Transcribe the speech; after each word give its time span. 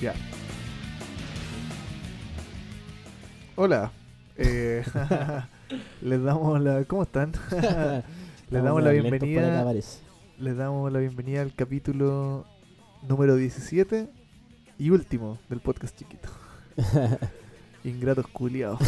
Ya. 0.00 0.14
Hola. 3.54 3.92
Eh, 4.38 4.82
les 6.00 6.22
damos 6.22 6.58
la. 6.62 6.84
¿Cómo 6.84 7.02
están? 7.02 7.32
les 8.50 8.62
damos 8.62 8.82
la 8.82 8.92
bienvenida. 8.92 9.70
Les 10.38 10.56
damos 10.56 10.90
la 10.90 11.00
bienvenida 11.00 11.42
al 11.42 11.54
capítulo 11.54 12.46
número 13.06 13.36
17 13.36 14.08
y 14.78 14.88
último 14.88 15.38
del 15.50 15.60
podcast 15.60 15.98
chiquito. 15.98 16.30
Ingratos 17.84 18.26
culiados. 18.28 18.80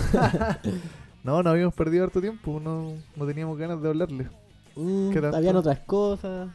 no, 1.22 1.42
no 1.42 1.50
habíamos 1.50 1.74
perdido 1.74 2.04
harto 2.04 2.22
tiempo, 2.22 2.58
no, 2.58 2.94
no 3.16 3.26
teníamos 3.26 3.58
ganas 3.58 3.82
de 3.82 3.88
hablarle. 3.90 4.28
Mm, 4.76 5.10
habían 5.34 5.56
otras 5.56 5.80
cosas. 5.80 6.48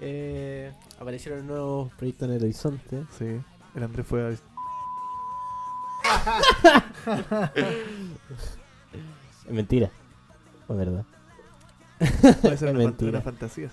Eh, 0.00 0.72
aparecieron 0.98 1.46
nuevos 1.46 1.92
proyectos 1.92 2.28
en 2.28 2.34
el 2.34 2.42
horizonte. 2.42 3.04
Sí, 3.18 3.38
el 3.74 3.82
Andrés 3.82 4.06
fue 4.06 4.22
a... 4.22 4.30
es 4.30 4.42
mentira. 9.50 9.90
Es 10.68 10.76
verdad. 10.76 11.04
Puede 12.40 12.56
ser 12.56 12.74
una, 12.74 12.94
una, 12.98 13.20
fantasía. 13.20 13.70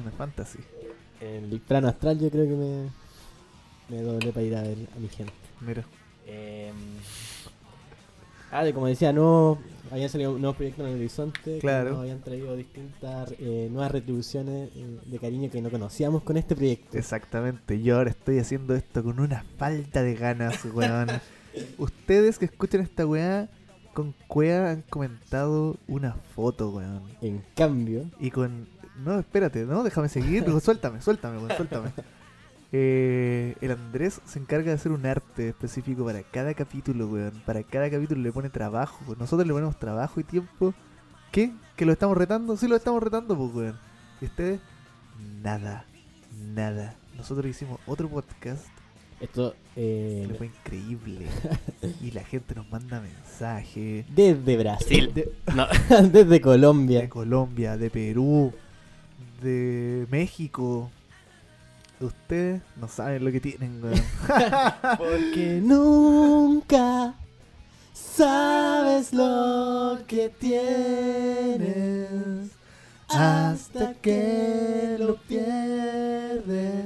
Una 0.00 0.10
fantasía. 0.12 0.64
En 1.20 1.44
el 1.44 1.60
plano 1.60 1.88
astral 1.88 2.18
yo 2.18 2.30
creo 2.30 2.44
que 2.44 2.54
me, 2.54 2.90
me 3.88 4.02
doblé 4.02 4.32
para 4.32 4.46
ir 4.46 4.56
a 4.56 4.62
ver 4.62 4.88
a 4.94 4.98
mi 4.98 5.08
gente. 5.08 5.32
Mira. 5.60 5.84
Eh, 6.26 6.72
ah, 8.50 8.64
de, 8.64 8.72
como 8.74 8.86
decía, 8.86 9.12
no 9.12 9.58
habían 9.90 10.08
salido 10.08 10.32
nuevos 10.38 10.56
proyectos 10.56 10.84
en 10.84 10.92
el 10.92 10.98
horizonte. 10.98 11.58
Claro. 11.58 11.90
nos 11.90 12.00
habían 12.00 12.20
traído 12.20 12.56
distintas 12.56 13.32
eh, 13.38 13.68
nuevas 13.70 13.92
retribuciones 13.92 14.70
eh, 14.74 14.98
de 15.04 15.18
cariño 15.18 15.50
que 15.50 15.60
no 15.60 15.70
conocíamos 15.70 16.22
con 16.22 16.36
este 16.36 16.54
proyecto. 16.56 16.96
Exactamente. 16.96 17.82
Yo 17.82 17.96
ahora 17.96 18.10
estoy 18.10 18.38
haciendo 18.38 18.74
esto 18.74 19.02
con 19.02 19.20
una 19.20 19.44
falta 19.58 20.02
de 20.02 20.14
ganas, 20.14 20.64
weón. 20.64 21.08
Ustedes 21.78 22.38
que 22.38 22.46
escuchan 22.46 22.80
esta 22.80 23.06
weá, 23.06 23.48
con 23.94 24.14
cuea 24.26 24.70
han 24.70 24.82
comentado 24.82 25.76
una 25.88 26.14
foto, 26.34 26.70
weón. 26.70 27.02
En 27.22 27.42
cambio. 27.54 28.10
Y 28.18 28.30
con. 28.30 28.68
No, 29.04 29.18
espérate, 29.18 29.64
no, 29.64 29.82
déjame 29.82 30.08
seguir. 30.08 30.44
suéltame, 30.62 31.00
suéltame, 31.00 31.38
weón, 31.38 31.56
suéltame. 31.56 31.90
Eh, 32.72 33.54
el 33.60 33.70
Andrés 33.70 34.20
se 34.24 34.38
encarga 34.38 34.68
de 34.68 34.72
hacer 34.72 34.90
un 34.92 35.06
arte 35.06 35.48
específico 35.48 36.04
para 36.04 36.22
cada 36.22 36.54
capítulo, 36.54 37.06
weón. 37.06 37.42
Para 37.46 37.62
cada 37.62 37.90
capítulo 37.90 38.20
le 38.20 38.32
pone 38.32 38.50
trabajo. 38.50 39.14
Nosotros 39.18 39.46
le 39.46 39.52
ponemos 39.52 39.78
trabajo 39.78 40.20
y 40.20 40.24
tiempo. 40.24 40.74
¿Qué? 41.30 41.52
¿Que 41.76 41.86
lo 41.86 41.92
estamos 41.92 42.16
retando? 42.16 42.56
Sí, 42.56 42.66
lo 42.66 42.76
estamos 42.76 43.02
retando, 43.02 43.36
pues, 43.36 43.54
weón. 43.54 43.78
Y 44.20 44.26
ustedes, 44.26 44.60
nada. 45.42 45.86
Nada. 46.54 46.96
Nosotros 47.16 47.46
hicimos 47.46 47.80
otro 47.86 48.08
podcast. 48.08 48.66
Esto 49.20 49.54
eh... 49.76 50.34
fue 50.36 50.48
increíble. 50.48 51.26
y 52.02 52.10
la 52.10 52.24
gente 52.24 52.54
nos 52.54 52.68
manda 52.70 53.00
mensajes. 53.00 54.04
Desde 54.14 54.56
Brasil. 54.58 55.30
no. 55.54 55.66
Desde 56.08 56.40
Colombia. 56.40 57.00
De 57.00 57.08
Colombia, 57.08 57.76
de 57.76 57.90
Perú, 57.90 58.52
de 59.40 60.06
México 60.10 60.90
Ustedes 62.00 62.60
no 62.76 62.88
saben 62.88 63.24
lo 63.24 63.32
que 63.32 63.40
tienen, 63.40 63.82
weón. 63.82 63.98
Porque 64.98 65.60
nunca 65.62 67.14
sabes 67.94 69.14
lo 69.14 70.00
que 70.06 70.28
tienes 70.28 71.66
hasta 73.08 73.94
que 73.94 74.96
lo 74.98 75.16
pierdes. 75.22 76.84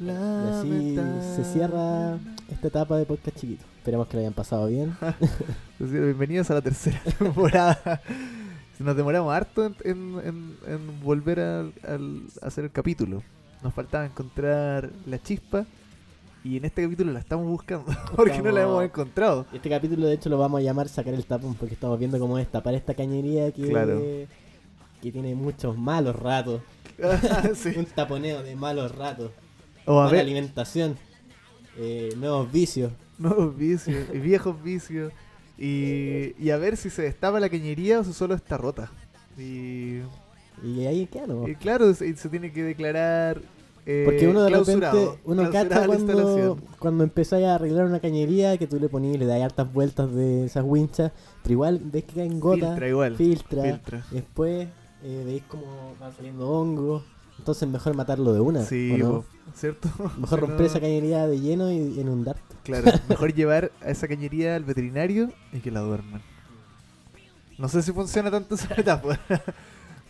y 0.00 0.08
así 0.08 0.96
se 1.36 1.44
cierra 1.44 2.18
esta 2.50 2.68
etapa 2.68 2.96
de 2.96 3.04
podcast 3.04 3.36
chiquito. 3.38 3.66
Esperemos 3.76 4.08
que 4.08 4.16
lo 4.16 4.20
hayan 4.20 4.32
pasado 4.32 4.66
bien. 4.68 4.96
Bienvenidos 5.78 6.50
a 6.50 6.54
la 6.54 6.62
tercera 6.62 7.02
temporada. 7.18 8.00
Nos 8.78 8.96
demoramos 8.96 9.34
harto 9.34 9.74
en, 9.84 10.56
volver 11.02 11.40
a 11.40 11.66
hacer 12.40 12.64
el 12.64 12.70
capítulo. 12.70 13.22
Nos 13.64 13.72
faltaba 13.72 14.04
encontrar 14.04 14.90
la 15.06 15.18
chispa. 15.18 15.64
Y 16.44 16.58
en 16.58 16.66
este 16.66 16.82
capítulo 16.82 17.10
la 17.12 17.20
estamos 17.20 17.46
buscando. 17.46 17.86
Porque 18.14 18.42
no 18.42 18.52
la 18.52 18.62
hemos 18.62 18.84
encontrado. 18.84 19.46
Este 19.54 19.70
capítulo, 19.70 20.06
de 20.06 20.14
hecho, 20.14 20.28
lo 20.28 20.36
vamos 20.36 20.60
a 20.60 20.62
llamar 20.62 20.86
Sacar 20.86 21.14
el 21.14 21.24
tapón. 21.24 21.54
Porque 21.54 21.72
estamos 21.72 21.98
viendo 21.98 22.18
cómo 22.18 22.38
es 22.38 22.46
tapar 22.46 22.74
esta 22.74 22.92
cañería 22.92 23.50
que, 23.52 24.28
que 25.00 25.10
tiene 25.10 25.34
muchos 25.34 25.78
malos 25.78 26.14
ratos. 26.14 26.60
Un 27.76 27.86
taponeo 27.86 28.42
de 28.42 28.54
malos 28.54 28.94
ratos. 28.94 29.30
O 29.86 29.98
a 29.98 30.04
Mala 30.04 30.20
alimentación. 30.20 30.98
Eh, 31.78 32.12
nuevos 32.18 32.52
vicios. 32.52 32.92
Nuevos 33.16 33.56
vicios. 33.56 34.10
viejos 34.12 34.62
vicios. 34.62 35.10
Y, 35.56 36.34
y 36.38 36.50
a 36.50 36.58
ver 36.58 36.76
si 36.76 36.90
se 36.90 37.00
destapa 37.00 37.40
la 37.40 37.48
cañería 37.48 38.00
o 38.00 38.04
si 38.04 38.12
solo 38.12 38.34
está 38.34 38.58
rota. 38.58 38.92
Y 39.38 40.00
y 40.62 40.86
ahí 40.86 41.06
claro. 41.06 41.48
Y 41.48 41.54
claro, 41.56 41.92
se, 41.94 42.14
se, 42.16 42.28
tiene 42.28 42.52
que 42.52 42.62
declarar 42.62 43.40
eh, 43.86 44.02
Porque 44.04 44.28
uno 44.28 44.42
de 44.42 44.50
repente, 44.50 45.18
uno 45.24 45.50
cacha 45.50 45.86
cuando, 45.86 46.58
cuando 46.78 47.04
empezáis 47.04 47.46
a 47.46 47.56
arreglar 47.56 47.86
una 47.86 48.00
cañería 48.00 48.56
que 48.56 48.66
tú 48.66 48.78
le 48.78 48.88
ponías, 48.88 49.18
le 49.18 49.26
das 49.26 49.42
hartas 49.42 49.72
vueltas 49.72 50.12
de 50.14 50.46
esas 50.46 50.64
winchas, 50.64 51.12
pero 51.42 51.52
igual 51.52 51.80
ves 51.82 52.04
que 52.04 52.14
caen 52.14 52.40
gotas, 52.40 52.70
filtra, 52.70 52.88
igual, 52.88 53.16
filtra, 53.16 53.80
después 54.10 54.68
eh, 55.02 55.22
veis 55.26 55.42
como 55.48 55.94
van 56.00 56.14
saliendo 56.14 56.48
hongos, 56.48 57.02
entonces 57.38 57.68
mejor 57.68 57.94
matarlo 57.94 58.32
de 58.32 58.40
una. 58.40 58.64
Sí, 58.64 58.98
¿cierto? 59.54 59.88
Mejor 60.18 60.40
romper 60.40 60.66
esa 60.66 60.80
cañería 60.80 61.26
de 61.26 61.38
lleno 61.38 61.70
y 61.70 62.00
inundarte. 62.00 62.42
Claro, 62.62 62.90
mejor 63.08 63.34
llevar 63.34 63.70
a 63.82 63.90
esa 63.90 64.08
cañería 64.08 64.56
al 64.56 64.64
veterinario 64.64 65.30
y 65.52 65.58
que 65.58 65.70
la 65.70 65.80
duerman. 65.80 66.22
No 67.58 67.68
sé 67.68 67.82
si 67.82 67.92
funciona 67.92 68.30
tanto 68.30 68.54
esa 68.54 68.74
etapa, 68.80 69.20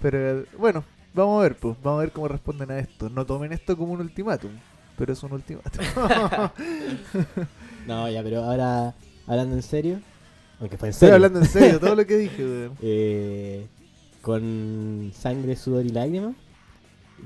pero 0.01 0.45
bueno, 0.59 0.85
Vamos 1.15 1.39
a 1.39 1.43
ver, 1.45 1.57
pues, 1.57 1.77
vamos 1.83 2.01
a 2.01 2.03
ver 2.03 2.13
cómo 2.13 2.29
responden 2.29 2.71
a 2.73 2.79
esto. 2.79 3.09
No 3.09 3.25
tomen 3.25 3.53
esto 3.53 3.77
como 3.77 3.93
un 3.93 4.01
ultimátum, 4.01 4.51
pero 4.99 5.13
es 5.13 5.23
un 5.23 5.33
ultimátum. 5.33 5.85
no, 7.87 8.11
ya, 8.11 8.23
pero 8.23 8.43
ahora, 8.43 8.95
hablando 9.27 9.55
en 9.55 9.63
serio, 9.63 10.01
aunque 10.59 10.77
fue 10.77 10.89
en 10.89 10.95
serio. 10.95 11.15
Estoy 11.15 11.15
hablando 11.15 11.39
en 11.39 11.47
serio, 11.47 11.81
todo 11.81 11.95
lo 11.95 12.05
que 12.05 12.17
dije, 12.17 12.45
weón. 12.45 12.73
Eh, 12.83 13.67
con 14.23 15.13
sangre, 15.15 15.55
sudor 15.55 15.87
y 15.87 15.91
lágrimas 15.91 16.35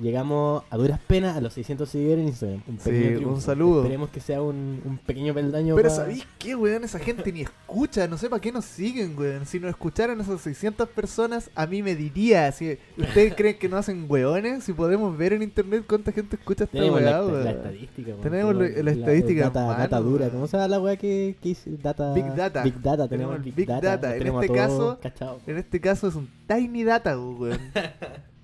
llegamos 0.01 0.63
a 0.71 0.77
duras 0.77 1.01
penas 1.07 1.37
a 1.37 1.41
los 1.41 1.53
600 1.55 1.89
seguidores 1.89 2.21
en 2.21 2.29
Instagram. 2.29 2.63
Un, 2.67 2.79
sí, 2.81 3.25
un 3.25 3.41
saludo. 3.41 3.83
Esperemos 3.83 4.11
que 4.11 4.21
sea 4.21 4.43
un, 4.43 4.81
un 4.85 4.99
pequeño 4.99 5.35
peldaño. 5.35 5.75
Pero 5.77 5.91
¿sabéis 5.91 6.27
qué, 6.39 6.55
weón? 6.55 6.85
Esa 6.85 6.99
gente 6.99 7.33
ni 7.33 7.43
escucha. 7.43 8.07
No 8.07 8.17
sé 8.17 8.29
para 8.29 8.41
qué 8.41 8.53
nos 8.53 8.65
siguen, 8.65 9.19
weón. 9.19 9.47
Si 9.47 9.61
no 9.61 9.69
escucharan 9.69 10.21
esas 10.21 10.41
600 10.41 10.89
personas, 10.89 11.51
a 11.55 11.67
mí 11.67 11.83
me 11.83 11.95
diría. 11.95 12.51
Si 12.53 12.79
¿Ustedes 12.97 13.35
creen 13.35 13.59
que 13.59 13.69
no 13.69 13.77
hacen 13.77 14.07
weones? 14.09 14.65
Si 14.65 14.73
podemos 14.73 15.17
ver 15.17 15.33
en 15.33 15.43
internet 15.43 15.85
cuánta 15.89 16.13
gente 16.13 16.37
escucha 16.37 16.65
esta 16.65 16.79
Tenemos 16.79 17.03
la, 17.03 17.23
la, 17.23 17.51
estadística, 17.51 18.11
weón. 18.11 18.23
Tenemos 18.23 18.55
la, 18.55 18.83
la 18.83 18.91
estadística. 18.91 19.43
Data, 19.45 19.79
data 19.79 20.01
dura. 20.01 20.29
¿Cómo 20.31 20.47
se 20.47 20.57
llama 20.57 20.69
la 20.69 20.81
weá 20.81 20.97
que, 20.97 21.37
que 21.41 21.57
Data, 21.83 22.13
Big 22.13 22.35
Data. 22.35 22.63
Big 22.63 22.81
Data. 22.81 23.09
Tenemos, 23.09 23.43
Big, 23.43 23.67
Data. 23.67 24.17
En, 24.17 24.27
este 24.27 24.53
caso, 24.53 24.99
en 25.47 25.59
este 25.59 25.81
caso 25.81 26.09
es 26.09 26.15
un 26.15 26.29
Tiny 26.47 26.85
Data, 26.85 27.19
weón. 27.19 27.59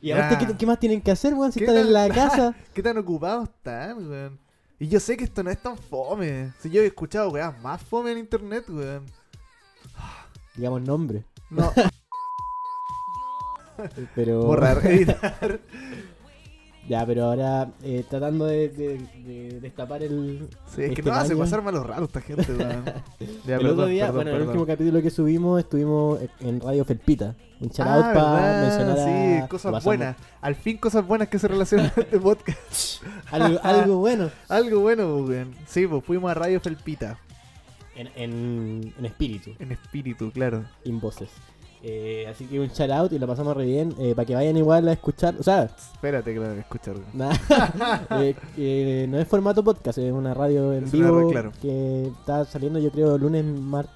¿Y 0.00 0.12
ahora 0.12 0.38
¿qué, 0.56 0.66
más 0.66 0.78
tienen 0.78 1.00
que 1.00 1.10
hacer, 1.10 1.34
weón? 1.34 1.52
Si 1.52 1.60
están 1.60 1.76
en 1.76 1.92
la 1.92 2.08
casa. 2.14 2.54
¿Qué 2.72 2.82
tan 2.82 2.96
ocupados 2.98 3.48
están, 3.48 4.08
weón? 4.08 4.38
Y 4.78 4.86
yo 4.86 5.00
sé 5.00 5.16
que 5.16 5.24
esto 5.24 5.42
no 5.42 5.50
es 5.50 5.60
tan 5.60 5.76
fome. 5.76 6.52
Si 6.60 6.70
yo 6.70 6.82
he 6.82 6.86
escuchado 6.86 7.30
weón 7.30 7.60
más 7.62 7.82
fome 7.82 8.12
en 8.12 8.18
internet, 8.18 8.64
weón. 8.68 9.06
Digamos 10.54 10.82
nombre. 10.82 11.24
No. 11.50 11.72
Pero. 14.14 14.42
Borrar, 14.42 14.78
editar. 14.86 15.60
Ya, 16.88 17.04
pero 17.04 17.24
ahora 17.24 17.70
eh, 17.82 18.02
tratando 18.08 18.46
de, 18.46 18.70
de, 18.70 19.60
destapar 19.60 20.02
el. 20.02 20.48
Sí, 20.74 20.84
es 20.84 20.94
que 20.94 21.00
este 21.00 21.02
no 21.02 21.12
hace 21.12 21.36
pasar 21.36 21.60
malos 21.60 21.86
raros 21.86 22.08
esta 22.08 22.22
gente, 22.22 22.50
weón. 22.50 22.84
el 23.46 23.66
otro 23.66 23.86
día, 23.86 24.10
bueno, 24.10 24.34
el 24.34 24.44
último 24.44 24.64
capítulo 24.64 25.02
que 25.02 25.10
subimos 25.10 25.60
estuvimos 25.60 26.18
en 26.40 26.62
Radio 26.62 26.86
Felpita. 26.86 27.36
Un 27.60 27.68
shout 27.70 27.88
ah, 27.88 28.12
para 28.14 28.62
mencionar 28.62 28.98
Sí, 28.98 29.48
cosas 29.48 29.82
buenas. 29.84 30.16
Al 30.40 30.54
fin 30.54 30.76
cosas 30.76 31.06
buenas 31.06 31.28
que 31.28 31.38
se 31.38 31.48
relacionan 31.48 31.86
a 31.96 32.00
este 32.00 32.18
podcast. 32.20 33.02
algo, 33.30 33.58
algo 33.62 33.96
bueno. 33.98 34.30
algo 34.48 34.80
bueno, 34.80 35.16
weón. 35.16 35.54
Sí, 35.66 35.86
pues 35.86 36.04
fuimos 36.04 36.30
a 36.30 36.34
Radio 36.34 36.60
Felpita. 36.60 37.18
En, 37.96 38.08
en, 38.14 38.94
en 38.96 39.04
espíritu. 39.04 39.50
En 39.58 39.72
espíritu, 39.72 40.30
claro. 40.30 40.64
En 40.84 41.00
voces. 41.00 41.30
Eh, 41.82 42.26
así 42.28 42.46
que 42.46 42.58
un 42.58 42.68
shout 42.68 42.90
out 42.90 43.12
y 43.12 43.18
lo 43.18 43.26
pasamos 43.26 43.56
re 43.56 43.64
bien. 43.64 43.94
Eh, 43.98 44.14
para 44.14 44.26
que 44.26 44.34
vayan 44.34 44.56
igual 44.56 44.86
a 44.88 44.92
escuchar. 44.92 45.34
O 45.38 45.42
sea, 45.42 45.64
espérate 45.64 46.32
que 46.32 46.40
lo 46.40 46.46
van 46.46 46.58
a 46.58 46.60
escuchar. 46.60 46.96
eh, 48.56 49.06
no 49.08 49.18
es 49.18 49.26
formato 49.26 49.64
podcast, 49.64 49.98
es 49.98 50.12
una 50.12 50.34
radio 50.34 50.72
en 50.72 50.90
vivo 50.90 51.30
que 51.60 52.12
está 52.18 52.44
saliendo, 52.44 52.78
yo 52.78 52.90
creo, 52.90 53.18
lunes, 53.18 53.44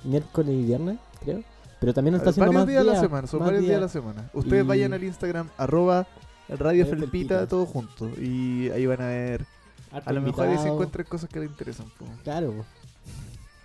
miércoles 0.05 0.55
y 0.55 0.65
viernes, 0.65 0.99
creo. 1.25 1.43
Pero 1.83 1.93
también 1.93 2.15
está 2.15 2.31
haciendo 2.31 2.53
más 2.53 2.67
días 2.67 2.81
a 2.81 2.85
la 2.85 2.99
semana. 2.99 3.27
Son 3.27 3.41
varios 3.41 3.63
días 3.63 3.77
a 3.77 3.81
la 3.81 3.89
semana. 3.89 4.31
Ustedes 4.33 4.67
vayan 4.67 4.95
al 4.95 5.05
Instagram, 5.05 5.51
arroba 5.59 6.07
Radio 6.49 6.87
Felpita, 6.87 7.47
todo 7.47 7.67
junto. 7.67 8.09
Y 8.19 8.71
ahí 8.71 8.87
van 8.87 9.03
a 9.03 9.09
ver 9.09 9.45
a 9.93 10.13
lo 10.13 10.23
mejor 10.23 10.49
ahí 10.49 10.59
se 10.59 10.69
encuentran 10.69 11.07
cosas 11.07 11.29
que 11.29 11.41
le 11.41 11.47
interesan. 11.47 11.87
Claro. 12.23 12.65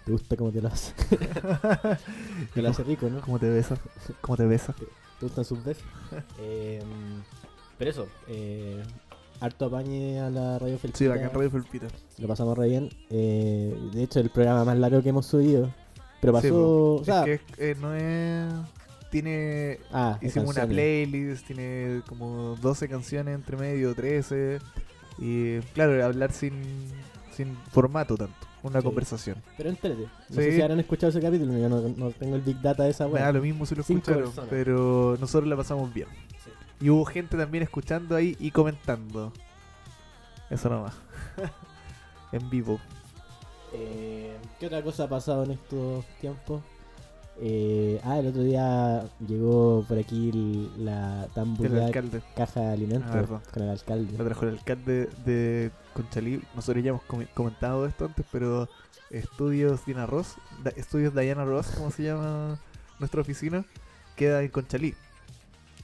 ¿Te 0.06 0.12
gusta 0.12 0.36
cómo 0.36 0.52
te 0.52 0.62
lo 0.62 0.70
hace? 0.70 0.94
te 2.54 2.62
lo 2.62 2.70
hace 2.70 2.84
rico, 2.84 3.10
¿no? 3.10 3.22
¿Cómo 3.22 3.40
te 3.40 3.50
besa? 3.50 3.78
¿Cómo 4.22 4.38
te 4.38 4.46
besa? 4.46 4.74
¿Te, 4.74 4.86
gustan 5.22 5.46
sus 5.46 5.64
besos? 5.64 5.84
eh, 6.40 6.82
pero 7.78 7.92
eso, 7.92 8.08
eh, 8.28 8.82
harto 9.40 9.66
apañe 9.66 10.20
a 10.20 10.30
la 10.30 10.60
Radio 10.60 10.78
Felpita. 10.78 10.98
Sí, 10.98 11.06
acá 11.06 11.24
en 11.24 11.34
Radio 11.34 11.52
Felpita. 11.52 11.88
Lo 12.18 12.28
pasamos 12.28 12.58
re 12.58 12.70
bien. 12.70 12.90
Eh, 13.10 13.78
de 13.94 14.04
hecho, 14.04 14.20
el 14.20 14.30
programa 14.30 14.64
más 14.66 14.78
largo 14.78 15.02
que 15.02 15.10
hemos 15.10 15.26
subido. 15.26 15.70
Pero 16.22 16.34
pasó. 16.34 16.96
o 16.96 17.06
sea, 17.06 17.24
es 17.26 17.42
que 17.42 17.72
eh, 17.72 17.76
no 17.80 17.94
es. 17.96 18.54
Tiene. 19.10 19.80
Ah, 19.92 20.18
hicimos 20.22 20.56
una 20.56 20.68
playlist, 20.68 21.46
tiene 21.48 22.02
como 22.08 22.58
12 22.62 22.90
canciones 22.90 23.36
entre 23.36 23.56
medio, 23.58 23.96
13. 23.96 24.60
Y 25.20 25.60
claro, 25.74 26.04
hablar 26.04 26.32
sin, 26.32 26.54
sin 27.36 27.56
formato 27.72 28.18
tanto. 28.18 28.48
Una 28.64 28.82
conversación. 28.82 29.42
Pero 29.56 29.70
entrete. 29.70 30.08
No 30.30 30.36
sé 30.36 30.56
si 30.56 30.62
habrán 30.62 30.80
escuchado 30.80 31.10
ese 31.10 31.22
capítulo. 31.22 31.58
Yo 31.58 31.70
no, 31.70 32.12
tengo 32.12 32.36
el 32.36 32.42
big 32.42 32.60
data 32.62 32.84
de 32.84 32.90
esa 32.90 33.08
web. 33.08 33.34
lo 33.34 33.42
mismo 33.42 33.66
si 33.66 33.76
lo 33.76 33.82
escucharon. 33.82 34.32
Pero 34.50 35.16
nosotros 35.20 35.48
la 35.48 35.56
pasamos 35.56 35.94
bien. 35.94 36.08
Y 36.80 36.90
hubo 36.90 37.06
gente 37.06 37.38
también 37.38 37.64
escuchando 37.64 38.16
ahí 38.16 38.36
y 38.40 38.52
comentando. 38.52 39.32
Eso 40.50 40.70
nomás. 40.70 40.94
en 42.32 42.50
vivo. 42.50 42.80
Eh, 43.74 44.36
¿Qué 44.60 44.68
otra 44.68 44.82
cosa 44.82 45.04
ha 45.04 45.10
pasado 45.10 45.44
en 45.44 45.52
estos 45.52 46.06
tiempos? 46.20 46.62
Eh, 47.40 48.02
ah, 48.04 48.18
el 48.18 48.28
otro 48.28 48.42
día 48.42 49.06
llegó 49.28 49.86
por 49.88 50.00
aquí 50.00 50.72
la 50.80 51.28
tan 51.36 51.56
caja 52.36 52.62
de 52.62 52.74
alimentos 52.74 53.30
ah, 53.32 53.42
con 53.54 53.64
el 53.64 53.70
alcalde. 53.70 54.18
Lo 54.18 54.26
trajo 54.26 54.46
el 54.46 54.58
alcalde 54.58 55.10
de 55.24 55.72
Conchalí. 55.94 56.42
Nosotros 56.56 56.84
ya 56.84 56.90
hemos 56.90 57.04
comentado 57.34 57.86
esto 57.86 58.06
antes, 58.06 58.26
pero 58.32 58.68
Estudios 59.12 59.86
Diana 59.86 60.08
Ross, 60.08 60.36
Estudios 60.76 61.14
Diana 61.14 61.46
Ross, 61.46 61.68
como 61.68 61.92
se 61.92 62.04
llama 62.04 62.60
nuestra 63.00 63.22
oficina, 63.22 63.64
queda 64.16 64.42
en 64.42 64.50
Conchalí. 64.50 64.96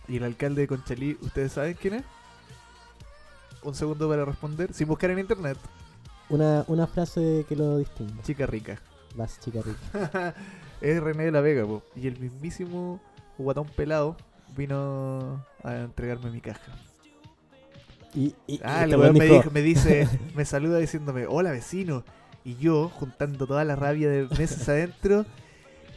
Y 0.07 0.18
el 0.18 0.24
alcalde 0.24 0.62
de 0.62 0.68
Conchalí, 0.68 1.18
¿ustedes 1.21 1.51
saben 1.51 1.77
quién 1.79 1.95
es? 1.95 2.03
Un 3.62 3.75
segundo 3.75 4.09
para 4.09 4.25
responder. 4.25 4.74
Sin 4.74 4.88
buscar 4.88 5.12
en 5.12 5.19
internet. 5.19 5.57
Una, 6.30 6.64
una 6.68 6.88
frase 6.88 7.46
que 7.48 7.56
lo 7.56 7.78
distingue. 7.78 8.22
Chica 8.24 8.46
rica. 8.46 8.80
Vas, 9.16 9.40
chica 9.40 9.62
rica. 9.62 10.34
es 10.81 11.02
René 11.02 11.25
de 11.25 11.31
la 11.31 11.42
Vega, 11.42 11.66
po. 11.66 11.84
Y 11.96 12.08
el 12.08 12.20
mismísimo 12.20 13.00
guatón 13.38 13.68
pelado 13.68 14.18
vino 14.56 15.46
a 15.64 15.75
entregarme 15.75 16.31
mi 16.31 16.42
caja. 16.42 16.72
Y, 18.16 18.36
ah, 18.64 18.84
el 18.84 18.96
weón 18.96 19.18
me, 19.18 19.42
me 19.52 19.62
dice, 19.62 20.08
me 20.36 20.46
saluda 20.46 20.78
diciéndome, 20.78 21.25
hola 21.28 21.52
vecino. 21.52 22.04
Y 22.46 22.56
yo, 22.58 22.90
juntando 22.90 23.48
toda 23.48 23.64
la 23.64 23.75
rabia 23.75 24.10
de 24.10 24.28
meses 24.38 24.68
adentro, 24.68 25.25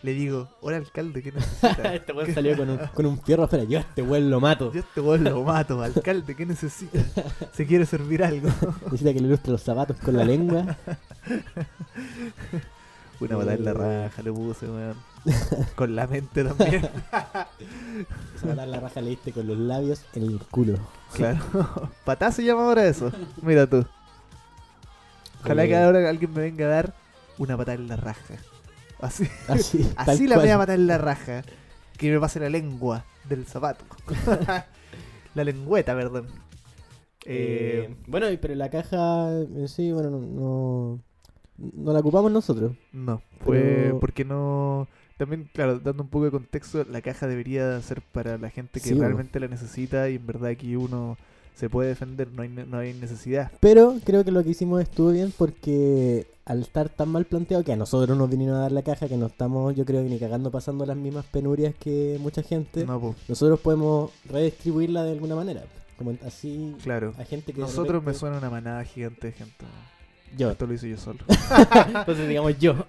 le 0.06 0.14
digo, 0.14 0.48
hola 0.60 0.76
alcalde, 0.76 1.20
¿qué 1.20 1.32
necesita? 1.32 1.92
este 1.92 2.12
weón 2.12 2.32
salió 2.32 2.56
con 2.56 2.70
un, 2.70 2.78
con 2.78 3.06
un 3.06 3.20
fierro 3.20 3.42
espera, 3.42 3.64
yo 3.64 3.78
a 3.78 3.80
este 3.80 4.02
weón 4.02 4.30
lo 4.30 4.38
mato. 4.38 4.72
Yo 4.72 4.78
a 4.80 4.84
este 4.84 5.00
weón 5.00 5.24
lo 5.24 5.42
mato, 5.42 5.82
alcalde, 5.82 6.36
¿qué 6.36 6.46
necesita? 6.46 7.00
Se 7.52 7.66
quiere 7.66 7.84
servir 7.86 8.22
algo. 8.22 8.48
necesita 8.84 9.12
que 9.12 9.18
le 9.18 9.26
ilustre 9.26 9.50
los 9.50 9.62
zapatos 9.62 9.96
con 9.96 10.16
la 10.16 10.24
lengua. 10.24 10.76
Una 13.18 13.36
patada 13.36 13.54
en 13.54 13.64
la 13.64 13.72
raja 13.72 14.22
le 14.22 14.32
puse, 14.32 14.66
weón. 14.66 14.94
Con 15.74 15.96
la 15.96 16.06
mente 16.06 16.44
también. 16.44 16.84
Esa 18.36 18.42
patada 18.42 18.62
en 18.62 18.70
la 18.70 18.78
raja 18.78 19.00
le 19.00 19.10
diste 19.10 19.32
con 19.32 19.48
los 19.48 19.58
labios 19.58 20.04
en 20.14 20.22
el 20.22 20.38
culo. 20.38 20.78
Claro. 21.14 21.90
Patá 22.04 22.30
se 22.30 22.44
llama 22.44 22.62
ahora 22.62 22.86
eso. 22.86 23.10
Mira 23.42 23.66
tú. 23.66 23.84
Ojalá 25.42 25.66
que 25.66 25.76
ahora 25.76 26.08
alguien 26.08 26.32
me 26.32 26.42
venga 26.42 26.66
a 26.66 26.68
dar 26.68 26.94
una 27.38 27.56
patada 27.56 27.74
en 27.74 27.88
la 27.88 27.96
raja. 27.96 28.36
Así, 29.00 29.28
así, 29.48 29.90
así 29.96 30.26
la 30.26 30.38
voy 30.38 30.48
a 30.48 30.58
matar 30.58 30.78
en 30.78 30.86
la 30.86 30.98
raja. 30.98 31.42
Que 31.96 32.10
me 32.10 32.20
pase 32.20 32.40
la 32.40 32.50
lengua 32.50 33.04
del 33.28 33.46
zapato. 33.46 33.84
la 35.34 35.44
lengüeta, 35.44 35.94
perdón. 35.94 36.26
Eh, 37.24 37.88
eh, 37.88 37.96
bueno, 38.06 38.26
pero 38.40 38.54
la 38.54 38.70
caja 38.70 39.30
en 39.32 39.68
sí, 39.68 39.90
bueno, 39.92 40.10
no, 40.10 41.00
no, 41.58 41.92
la 41.92 42.00
ocupamos 42.00 42.30
nosotros. 42.30 42.72
No, 42.92 43.22
fue 43.40 43.94
porque 44.00 44.24
no... 44.24 44.88
También, 45.16 45.48
claro, 45.52 45.78
dando 45.78 46.02
un 46.02 46.10
poco 46.10 46.26
de 46.26 46.30
contexto, 46.30 46.84
la 46.84 47.00
caja 47.00 47.26
debería 47.26 47.80
ser 47.80 48.02
para 48.02 48.36
la 48.36 48.50
gente 48.50 48.80
que 48.80 48.94
realmente 48.94 49.40
la 49.40 49.48
necesita 49.48 50.10
y 50.10 50.16
en 50.16 50.26
verdad 50.26 50.50
aquí 50.50 50.76
uno 50.76 51.16
se 51.56 51.70
puede 51.70 51.88
defender, 51.88 52.28
no 52.32 52.42
hay, 52.42 52.48
no 52.48 52.78
hay 52.78 52.92
necesidad. 52.92 53.50
Pero 53.60 53.96
creo 54.04 54.24
que 54.24 54.30
lo 54.30 54.44
que 54.44 54.50
hicimos 54.50 54.82
estuvo 54.82 55.10
bien 55.10 55.32
porque 55.36 56.26
al 56.44 56.60
estar 56.60 56.90
tan 56.90 57.08
mal 57.08 57.24
planteado 57.24 57.64
que 57.64 57.72
a 57.72 57.76
nosotros 57.76 58.16
nos 58.16 58.28
vinieron 58.30 58.56
a 58.56 58.60
dar 58.60 58.72
la 58.72 58.82
caja, 58.82 59.08
que 59.08 59.16
no 59.16 59.26
estamos, 59.26 59.74
yo 59.74 59.84
creo 59.86 60.02
que 60.02 60.10
ni 60.10 60.18
cagando 60.18 60.50
pasando 60.50 60.84
las 60.84 60.96
mismas 60.96 61.24
penurias 61.24 61.74
que 61.74 62.18
mucha 62.20 62.42
gente, 62.42 62.86
nosotros 63.26 63.58
podemos 63.60 64.12
redistribuirla 64.26 65.02
de 65.02 65.12
alguna 65.12 65.34
manera. 65.34 65.64
Como 65.96 66.14
así 66.26 66.76
claro. 66.82 67.14
a 67.18 67.24
gente 67.24 67.54
que 67.54 67.60
Nosotros 67.60 68.04
me 68.04 68.12
suena 68.12 68.36
una 68.36 68.50
manada 68.50 68.84
gigante 68.84 69.28
de 69.28 69.32
gente. 69.32 69.64
Yo. 70.36 70.50
Esto 70.50 70.66
lo 70.66 70.74
hice 70.74 70.90
yo 70.90 70.98
solo. 70.98 71.20
Entonces 71.86 72.28
digamos 72.28 72.58
yo. 72.58 72.74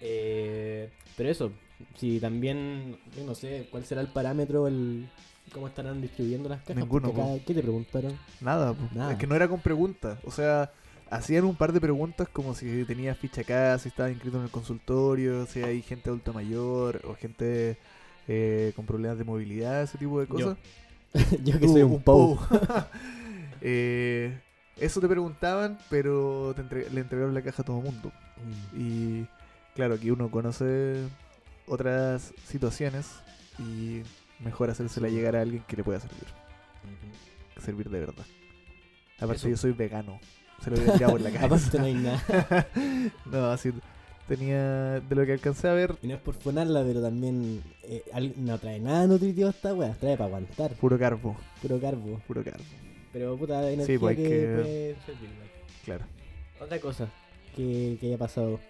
Eh, 0.00 0.90
pero 1.16 1.30
eso, 1.30 1.50
si 1.96 2.20
también, 2.20 2.98
no 3.26 3.34
sé, 3.34 3.66
cuál 3.70 3.84
será 3.84 4.00
el 4.00 4.08
parámetro, 4.08 4.68
el, 4.68 5.08
¿Cómo 5.52 5.68
estarán 5.68 6.00
distribuyendo 6.00 6.48
las 6.48 6.60
cajas? 6.60 6.76
Ninguno. 6.76 7.12
¿Qué 7.46 7.54
te 7.54 7.62
preguntaron? 7.62 8.18
Nada, 8.40 8.74
es 9.10 9.18
que 9.18 9.26
no 9.26 9.34
era 9.34 9.48
con 9.48 9.60
preguntas. 9.60 10.18
O 10.24 10.30
sea, 10.30 10.70
hacían 11.10 11.44
un 11.44 11.56
par 11.56 11.72
de 11.72 11.80
preguntas 11.80 12.28
como 12.28 12.54
si 12.54 12.84
tenía 12.84 13.14
ficha 13.14 13.42
acá, 13.42 13.78
si 13.78 13.88
estaba 13.88 14.10
inscrito 14.10 14.38
en 14.38 14.44
el 14.44 14.50
consultorio, 14.50 15.46
si 15.46 15.62
hay 15.62 15.82
gente 15.82 16.10
adulta 16.10 16.32
mayor 16.32 17.00
o 17.06 17.14
gente 17.14 17.78
eh, 18.26 18.72
con 18.76 18.86
problemas 18.86 19.18
de 19.18 19.24
movilidad, 19.24 19.82
ese 19.82 19.98
tipo 19.98 20.20
de 20.20 20.26
cosas. 20.26 20.56
Yo, 21.44 21.58
que 21.58 21.68
soy 21.68 21.82
un 21.82 22.02
POU. 22.02 22.38
eh, 23.60 24.38
eso 24.76 25.00
te 25.00 25.08
preguntaban, 25.08 25.78
pero 25.88 26.54
le 26.92 27.00
entregaron 27.00 27.34
la 27.34 27.42
caja 27.42 27.62
a 27.62 27.64
todo 27.64 27.78
el 27.78 27.84
mundo. 27.84 28.12
Mm. 28.36 28.80
Y 28.80 29.26
claro, 29.74 29.94
aquí 29.94 30.10
uno 30.10 30.30
conoce 30.30 31.04
otras 31.66 32.32
situaciones 32.44 33.10
y 33.58 34.02
mejor 34.40 34.70
hacérsela 34.70 35.08
llegar 35.08 35.36
a 35.36 35.42
alguien 35.42 35.62
que 35.66 35.76
le 35.76 35.84
pueda 35.84 36.00
servir. 36.00 36.26
Servir 37.60 37.90
de 37.90 38.00
verdad. 38.00 38.24
Aparte, 39.20 39.50
yo 39.50 39.56
soy 39.56 39.72
vegano. 39.72 40.20
Se 40.62 40.70
lo 40.70 40.76
voy 40.76 41.02
a 41.02 41.08
por 41.08 41.20
la 41.20 41.30
cara. 41.32 41.46
Aparte, 41.46 41.78
no 41.78 41.84
hay 41.84 41.94
nada. 41.94 42.68
no, 43.26 43.46
así. 43.50 43.72
Tenía. 44.28 45.00
De 45.00 45.14
lo 45.14 45.24
que 45.26 45.32
alcancé 45.32 45.68
a 45.68 45.72
ver. 45.72 45.96
Y 46.02 46.06
no 46.06 46.14
es 46.14 46.20
por 46.20 46.34
fonarla, 46.34 46.82
pero 46.84 47.02
también. 47.02 47.62
Eh, 47.82 48.04
no 48.36 48.58
trae 48.58 48.78
nada 48.78 49.06
nutritivo 49.06 49.48
esta 49.48 49.74
wea. 49.74 49.94
Trae 49.94 50.16
para 50.16 50.26
aguantar. 50.26 50.72
Puro 50.74 50.98
carbo. 50.98 51.36
Puro 51.60 51.80
carbo. 51.80 52.20
Puro 52.26 52.44
carbo. 52.44 52.64
Pero 53.12 53.36
puta, 53.36 53.70
energía 53.70 53.86
sí, 53.86 53.98
pues 53.98 54.16
que, 54.16 54.22
que... 54.22 54.96
Claro. 55.84 56.04
Otra 56.60 56.78
cosa 56.78 57.08
que, 57.56 57.96
que 57.98 58.06
haya 58.06 58.18
pasado 58.18 58.60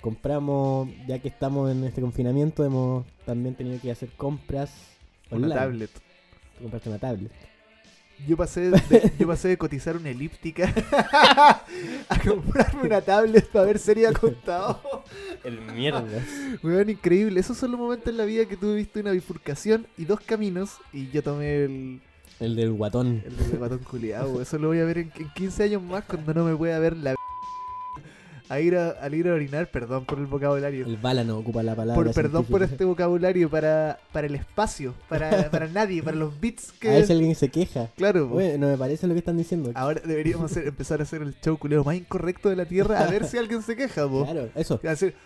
compramos, 0.00 0.88
ya 1.06 1.18
que 1.20 1.28
estamos 1.28 1.70
en 1.70 1.84
este 1.84 2.00
confinamiento, 2.00 2.64
hemos 2.64 3.06
también 3.24 3.54
tenido 3.54 3.80
que 3.80 3.90
hacer 3.90 4.08
compras 4.16 4.91
una 5.36 5.54
tablet. 5.54 5.90
Tú 5.90 6.62
compraste 6.62 6.88
una 6.88 6.98
tablet. 6.98 7.32
Yo 8.26 8.36
pasé 8.36 8.70
de, 8.70 9.12
yo 9.18 9.26
pasé 9.26 9.48
de 9.48 9.58
cotizar 9.58 9.96
una 9.96 10.10
elíptica 10.10 10.72
a 12.08 12.20
comprarme 12.24 12.82
una 12.82 13.00
tablet 13.00 13.48
para 13.48 13.64
ver 13.64 13.78
sería 13.78 14.12
contado. 14.12 14.80
El 15.44 15.60
mierda. 15.60 16.04
Weón, 16.62 16.90
increíble. 16.90 17.40
Esos 17.40 17.56
son 17.56 17.72
los 17.72 17.80
momentos 17.80 18.08
en 18.08 18.16
la 18.16 18.24
vida 18.24 18.44
que 18.46 18.56
tú 18.56 18.74
viste 18.74 19.00
una 19.00 19.10
bifurcación 19.10 19.86
y 19.98 20.04
dos 20.04 20.20
caminos 20.20 20.76
y 20.92 21.10
yo 21.10 21.22
tomé 21.22 21.64
el... 21.64 22.00
El 22.38 22.54
del 22.54 22.72
guatón. 22.72 23.22
El 23.26 23.36
del 23.36 23.58
guatón 23.58 23.78
culiado. 23.80 24.40
Eso 24.40 24.58
lo 24.58 24.68
voy 24.68 24.78
a 24.78 24.84
ver 24.84 24.98
en, 24.98 25.12
en 25.16 25.28
15 25.34 25.64
años 25.64 25.82
más 25.82 26.04
cuando 26.04 26.32
no 26.32 26.44
me 26.44 26.54
pueda 26.54 26.78
ver 26.78 26.96
la 26.96 27.14
a 28.52 28.60
ir 28.60 28.76
a, 28.76 28.90
al 28.90 29.14
ir 29.14 29.28
a 29.28 29.32
orinar, 29.32 29.70
perdón 29.70 30.04
por 30.04 30.18
el 30.18 30.26
vocabulario. 30.26 30.84
El 30.84 30.98
bala 30.98 31.24
no 31.24 31.38
ocupa 31.38 31.62
la 31.62 31.74
palabra. 31.74 31.94
Por, 31.94 32.12
perdón 32.12 32.44
por 32.44 32.62
este 32.62 32.84
vocabulario 32.84 33.48
para, 33.48 33.98
para 34.12 34.26
el 34.26 34.34
espacio, 34.34 34.92
para, 35.08 35.50
para 35.50 35.68
nadie, 35.68 36.02
para 36.02 36.18
los 36.18 36.38
bits 36.38 36.72
que. 36.72 36.90
A 36.90 36.92
ver 36.92 37.06
si 37.06 37.12
alguien 37.12 37.34
se 37.34 37.48
queja. 37.48 37.88
Claro. 37.96 38.28
no 38.58 38.68
me 38.68 38.76
parece 38.76 39.06
lo 39.06 39.14
que 39.14 39.20
están 39.20 39.38
diciendo. 39.38 39.72
Ahora 39.74 40.02
deberíamos 40.04 40.54
empezar 40.54 41.00
a 41.00 41.04
hacer 41.04 41.22
el 41.22 41.34
show 41.40 41.56
culero 41.56 41.82
más 41.82 41.96
incorrecto 41.96 42.50
de 42.50 42.56
la 42.56 42.66
tierra 42.66 43.00
a 43.00 43.10
ver 43.10 43.24
si 43.24 43.38
alguien 43.38 43.62
se 43.62 43.74
queja, 43.74 44.06
po. 44.06 44.24
Claro, 44.24 44.50
eso. 44.54 44.80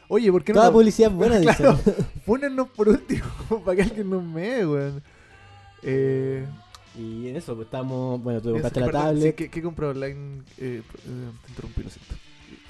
Oye, 0.07 0.31
¿por 0.31 0.45
qué 0.45 0.53
no? 0.53 0.61
Toda 0.61 0.71
publicidad 0.71 1.11
buena, 1.11 1.41
claro, 1.41 1.81
Pónennos 2.25 2.69
por 2.69 2.89
último, 2.89 3.25
para 3.65 3.77
que 3.77 3.83
alguien 3.83 4.09
nos 4.09 4.23
mee, 4.23 4.65
weón. 4.65 5.03
Eh. 5.83 6.47
Y 6.97 7.29
en 7.29 7.37
eso, 7.37 7.57
pues 7.57 7.67
estamos. 7.67 8.23
Bueno, 8.23 8.41
tú 8.41 8.53
compraste 8.53 8.81
la 8.81 8.91
tablet. 8.91 9.35
¿qué, 9.35 9.51
¿Qué 9.51 9.63
compró 9.63 9.91
online? 9.91 10.43
Eh, 10.59 10.81
eh, 10.83 10.83
te 11.45 11.51
interrumpí, 11.51 11.83
lo 11.83 11.91
siento. 11.91 12.15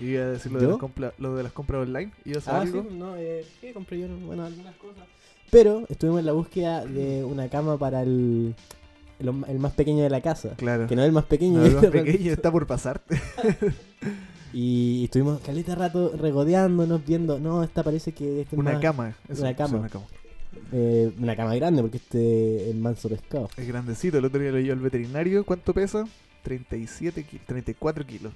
Iba 0.00 0.23
a 0.23 0.26
decir 0.26 0.52
lo 0.52 0.61
de, 0.61 0.66
las 0.68 0.78
compras, 0.78 1.12
lo 1.18 1.37
de 1.37 1.42
las 1.42 1.52
compras 1.52 1.83
online. 1.83 2.12
a 2.47 2.61
ah, 2.61 2.66
sí, 2.66 2.83
no, 2.92 3.16
eh, 3.16 3.45
¿qué 3.61 3.73
compré 3.73 4.00
yo? 4.00 4.09
Bueno, 4.09 4.45
algunas 4.45 4.75
cosas. 4.76 5.04
Pero 5.50 5.85
estuvimos 5.88 6.21
en 6.21 6.26
la 6.26 6.33
búsqueda 6.33 6.85
de 6.85 7.25
una 7.25 7.49
cama 7.49 7.78
para 7.78 8.02
el 8.02 8.54
el, 9.18 9.59
más 9.59 9.73
pequeño 9.73 10.02
de 10.02 10.11
la 10.11 10.21
casa. 10.21 10.54
Claro. 10.56 10.87
Que 10.87 10.97
no 10.97 11.02
es 11.02 11.06
el 11.06 11.12
más 11.12 11.25
pequeño. 11.25 11.62
el 11.64 11.75
más 11.75 11.87
pequeño 11.87 12.33
está 12.33 12.50
por 12.50 12.66
pasarte. 12.66 13.21
y 14.52 15.04
estuvimos 15.04 15.40
caleta 15.40 15.75
rato 15.75 16.12
regodeándonos, 16.16 17.04
viendo, 17.04 17.38
no, 17.38 17.62
esta 17.62 17.83
parece 17.83 18.12
que 18.12 18.42
es 18.42 18.49
una 18.52 18.78
cama. 18.80 19.14
una 19.28 19.54
cama. 19.54 19.78
una 19.78 19.88
cama. 19.88 20.04
Eh, 20.73 21.12
una 21.21 21.37
cama 21.37 21.54
grande 21.54 21.83
porque 21.83 21.99
este 21.99 22.71
es 22.71 22.76
manso 22.76 23.09
pescado. 23.09 23.49
Es 23.56 23.68
grandecito, 23.68 24.18
el 24.18 24.25
otro 24.25 24.40
día 24.40 24.50
lo 24.50 24.59
llevo 24.59 24.73
al 24.73 24.80
veterinario. 24.80 25.45
¿Cuánto 25.45 25.73
pesa? 25.73 26.04
37 26.42 27.25
kilos, 27.25 27.47
34 27.47 28.06
kilos. 28.06 28.33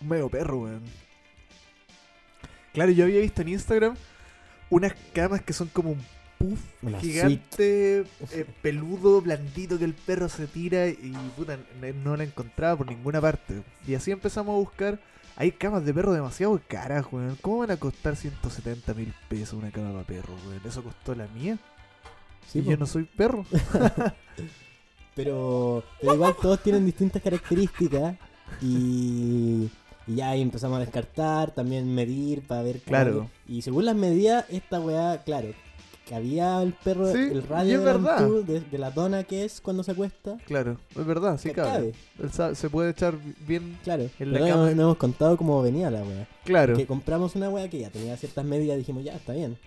Un 0.00 0.08
medio 0.08 0.28
perro, 0.28 0.58
weón. 0.58 0.82
Claro, 2.72 2.90
yo 2.92 3.04
había 3.04 3.20
visto 3.20 3.42
en 3.42 3.48
Instagram 3.48 3.96
unas 4.70 4.94
camas 5.12 5.42
que 5.42 5.52
son 5.52 5.68
como 5.68 5.92
un 5.92 6.04
puff 6.38 6.60
gigante, 7.00 8.04
eh, 8.32 8.46
peludo, 8.62 9.20
blandito 9.22 9.78
que 9.78 9.84
el 9.84 9.94
perro 9.94 10.28
se 10.28 10.46
tira 10.46 10.86
y 10.88 11.14
puta, 11.36 11.58
no 12.04 12.16
la 12.16 12.24
encontraba 12.24 12.76
por 12.76 12.88
ninguna 12.88 13.20
parte. 13.20 13.62
Y 13.86 13.94
así 13.94 14.10
empezamos 14.10 14.54
a 14.54 14.58
buscar. 14.58 14.98
Hay 15.38 15.52
camas 15.52 15.84
de 15.84 15.92
perro 15.92 16.12
demasiado 16.12 16.58
caras, 16.66 17.06
weón. 17.10 17.36
¿Cómo 17.42 17.58
van 17.58 17.70
a 17.70 17.76
costar 17.76 18.16
170 18.16 18.94
mil 18.94 19.12
pesos 19.28 19.54
una 19.54 19.70
cama 19.70 19.92
para 19.92 20.04
perro, 20.04 20.34
weón? 20.46 20.60
¿Eso 20.64 20.82
costó 20.82 21.14
la 21.14 21.26
mía? 21.28 21.58
Sí, 22.46 22.60
y 22.60 22.64
yo 22.64 22.76
no 22.76 22.86
soy 22.86 23.04
perro. 23.04 23.44
pero, 25.14 25.84
pero 26.00 26.14
igual 26.14 26.36
todos 26.40 26.62
tienen 26.62 26.86
distintas 26.86 27.22
características 27.22 28.16
y 28.62 29.68
y 30.06 30.16
ya 30.16 30.30
ahí 30.30 30.42
empezamos 30.42 30.76
a 30.76 30.80
descartar, 30.80 31.50
también 31.52 31.92
medir 31.94 32.42
para 32.42 32.62
ver. 32.62 32.80
Claro. 32.80 33.28
Y 33.48 33.62
según 33.62 33.84
las 33.84 33.96
medidas, 33.96 34.44
esta 34.48 34.80
weá, 34.80 35.22
claro, 35.24 35.48
que 36.06 36.14
había 36.14 36.62
el 36.62 36.72
perro, 36.72 37.08
el 37.10 37.42
radio 37.42 37.80
de, 38.42 38.60
de, 38.60 38.78
la 38.78 38.92
dona 38.92 39.24
que 39.24 39.44
es 39.44 39.60
cuando 39.60 39.82
se 39.82 39.90
acuesta. 39.90 40.36
Claro, 40.46 40.76
es 40.96 41.04
verdad, 41.04 41.36
sí 41.38 41.50
cabe. 41.50 41.94
Se 42.54 42.70
puede 42.70 42.90
echar 42.90 43.14
bien 43.46 43.76
claro, 43.82 44.08
en 44.20 44.32
la 44.32 44.38
cama. 44.38 44.70
No, 44.70 44.82
hemos 44.82 44.96
contado 44.96 45.36
cómo 45.36 45.60
venía 45.62 45.90
la 45.90 46.02
weá. 46.02 46.28
Claro. 46.44 46.76
Que 46.76 46.86
compramos 46.86 47.34
una 47.34 47.50
weá 47.50 47.68
que 47.68 47.80
ya 47.80 47.90
tenía 47.90 48.16
ciertas 48.16 48.44
medidas, 48.44 48.78
dijimos, 48.78 49.02
ya, 49.02 49.16
está 49.16 49.32
bien. 49.32 49.58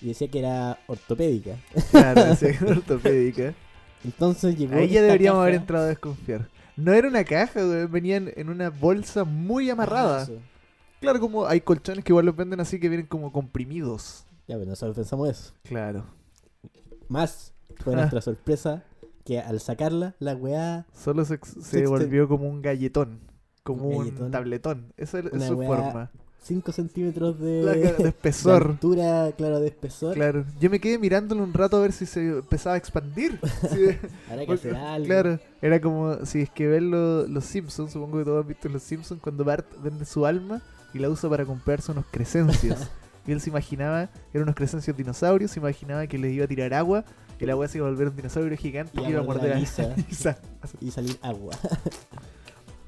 Y 0.00 0.08
decía 0.08 0.28
que 0.28 0.38
era 0.38 0.78
ortopédica. 0.86 1.56
Claro, 1.90 2.24
decía 2.26 2.56
que 2.56 2.64
era 2.64 2.72
ortopédica. 2.76 3.54
Entonces 4.04 4.56
llegó. 4.56 4.76
Ahí 4.76 4.88
ya 4.88 5.02
deberíamos 5.02 5.42
haber 5.42 5.54
entrado 5.54 5.86
a 5.86 5.88
desconfiar. 5.88 6.48
No 6.76 6.92
era 6.92 7.08
una 7.08 7.24
caja, 7.24 7.62
güey. 7.62 7.86
Venían 7.86 8.32
en 8.36 8.48
una 8.48 8.70
bolsa 8.70 9.24
muy 9.24 9.70
amarrada. 9.70 10.28
claro, 11.00 11.20
como 11.20 11.46
hay 11.46 11.60
colchones 11.60 12.04
que 12.04 12.12
igual 12.12 12.26
los 12.26 12.36
venden 12.36 12.60
así 12.60 12.80
que 12.80 12.88
vienen 12.88 13.06
como 13.06 13.32
comprimidos. 13.32 14.26
Ya, 14.48 14.56
pero 14.56 14.70
nosotros 14.70 14.96
pensamos 14.96 15.28
eso. 15.28 15.54
Claro. 15.64 16.04
Más 17.08 17.52
fue 17.76 17.94
nuestra 17.94 18.20
sorpresa 18.20 18.84
que 19.24 19.40
al 19.40 19.60
sacarla, 19.60 20.14
la 20.18 20.34
weá. 20.34 20.86
Solo 20.92 21.24
se, 21.24 21.38
volvió 21.86 22.28
como 22.28 22.48
un 22.48 22.62
galletón. 22.62 23.20
Como 23.62 23.88
un, 23.88 24.30
tabletón. 24.30 24.92
Esa 24.96 25.20
es 25.20 25.46
su 25.46 25.56
forma. 25.62 26.10
5 26.42 26.72
centímetros 26.72 27.38
de, 27.38 27.62
de 27.98 28.08
espesor. 28.08 28.64
De 28.64 28.70
altura, 28.72 29.32
claro, 29.36 29.60
de 29.60 29.68
espesor. 29.68 30.14
Claro. 30.14 30.44
Yo 30.60 30.70
me 30.70 30.80
quedé 30.80 30.98
mirándolo 30.98 31.42
un 31.42 31.52
rato 31.52 31.76
a 31.76 31.80
ver 31.80 31.92
si 31.92 32.06
se 32.06 32.38
empezaba 32.38 32.74
a 32.74 32.78
expandir. 32.78 33.38
Habrá 34.30 34.46
que 34.46 34.52
hacer 34.52 34.74
algo. 34.74 35.06
Claro, 35.06 35.38
era 35.60 35.80
como 35.80 36.24
si 36.26 36.42
es 36.42 36.50
que 36.50 36.66
ven 36.66 36.90
los 36.90 37.44
Simpsons, 37.44 37.92
supongo 37.92 38.18
que 38.18 38.24
todos 38.24 38.42
han 38.42 38.48
visto 38.48 38.68
los 38.68 38.82
Simpsons, 38.82 39.20
cuando 39.20 39.44
Bart 39.44 39.66
vende 39.82 40.04
su 40.04 40.26
alma 40.26 40.62
y 40.92 40.98
la 40.98 41.08
usa 41.08 41.30
para 41.30 41.44
comprarse 41.44 41.92
unos 41.92 42.06
crecencios. 42.10 42.90
y 43.26 43.32
él 43.32 43.40
se 43.40 43.50
imaginaba, 43.50 44.10
eran 44.32 44.42
unos 44.42 44.56
crecencios 44.56 44.96
dinosaurios, 44.96 45.52
se 45.52 45.60
imaginaba 45.60 46.06
que 46.06 46.18
les 46.18 46.32
iba 46.32 46.44
a 46.44 46.48
tirar 46.48 46.74
agua 46.74 47.04
y 47.38 47.44
el 47.44 47.50
agua 47.50 47.68
se 47.68 47.78
iba 47.78 47.86
a 47.86 47.90
volver 47.90 48.08
un 48.08 48.16
dinosaurio 48.16 48.56
gigante 48.56 49.00
y, 49.00 49.10
iba 49.10 49.20
a 49.20 49.22
morder 49.22 49.52
a 49.52 49.54
Lisa. 49.56 49.94
y 50.80 50.90
salir 50.90 51.18
agua. 51.22 51.54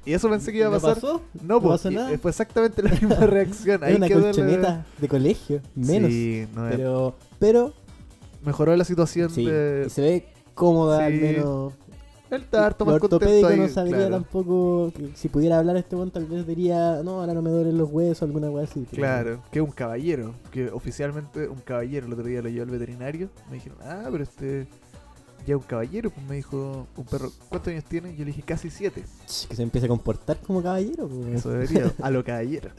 Y 0.05 0.13
eso 0.13 0.29
pensé 0.29 0.51
que 0.51 0.59
iba 0.59 0.67
a 0.67 0.71
pasar. 0.71 0.95
pasó? 0.95 1.21
No, 1.41 1.59
pues, 1.61 1.81
fue 2.21 2.31
exactamente 2.31 2.83
la 2.83 2.91
misma 2.91 3.15
reacción. 3.25 3.83
Ahí 3.83 3.95
una 3.95 4.09
colchoneta 4.09 4.85
de 4.99 5.07
colegio, 5.07 5.61
menos. 5.73 6.11
Sí, 6.11 6.47
no 6.55 6.69
pero, 6.69 7.15
pero 7.39 7.73
mejoró 8.43 8.75
la 8.75 8.85
situación 8.85 9.31
sí, 9.31 9.45
de... 9.45 9.87
se 9.89 10.01
ve 10.01 10.25
cómoda 10.53 11.05
al 11.05 11.13
menos. 11.13 11.73
El 12.31 12.43
tarto 12.45 12.85
más 12.85 12.95
ortopédico 12.95 13.49
no 13.51 13.67
sabría 13.67 14.09
tampoco 14.09 14.91
si 15.13 15.29
pudiera 15.29 15.59
hablar 15.59 15.77
este 15.77 15.95
buen 15.95 16.09
tal 16.09 16.25
vez 16.25 16.45
diría, 16.45 17.01
no, 17.03 17.21
ahora 17.21 17.33
no 17.33 17.41
me 17.41 17.51
duelen 17.51 17.77
los 17.77 17.89
huesos, 17.91 18.23
alguna 18.23 18.49
cosa 18.49 18.63
así. 18.63 18.85
Claro, 18.91 19.43
que 19.51 19.61
un 19.61 19.71
caballero, 19.71 20.33
que 20.51 20.69
oficialmente 20.69 21.47
un 21.47 21.59
caballero, 21.59 22.07
el 22.07 22.13
otro 22.13 22.25
día 22.25 22.41
lo 22.41 22.49
llevó 22.49 22.63
al 22.63 22.71
veterinario, 22.71 23.29
me 23.47 23.55
dijeron, 23.55 23.77
ah, 23.83 24.07
pero 24.11 24.23
este 24.23 24.67
ya 25.45 25.55
un 25.55 25.63
caballero, 25.63 26.09
pues 26.09 26.25
me 26.27 26.35
dijo 26.35 26.87
un 26.95 27.05
perro, 27.05 27.31
¿cuántos 27.49 27.71
años 27.71 27.83
tiene? 27.85 28.15
Yo 28.15 28.19
le 28.19 28.31
dije 28.31 28.41
casi 28.41 28.69
siete. 28.69 29.03
Que 29.47 29.55
se 29.55 29.63
empiece 29.63 29.85
a 29.85 29.89
comportar 29.89 30.37
como 30.39 30.61
caballero. 30.61 31.07
Pues. 31.07 31.35
Eso 31.35 31.49
debería, 31.51 31.93
a 32.01 32.09
lo 32.09 32.23
caballero. 32.23 32.69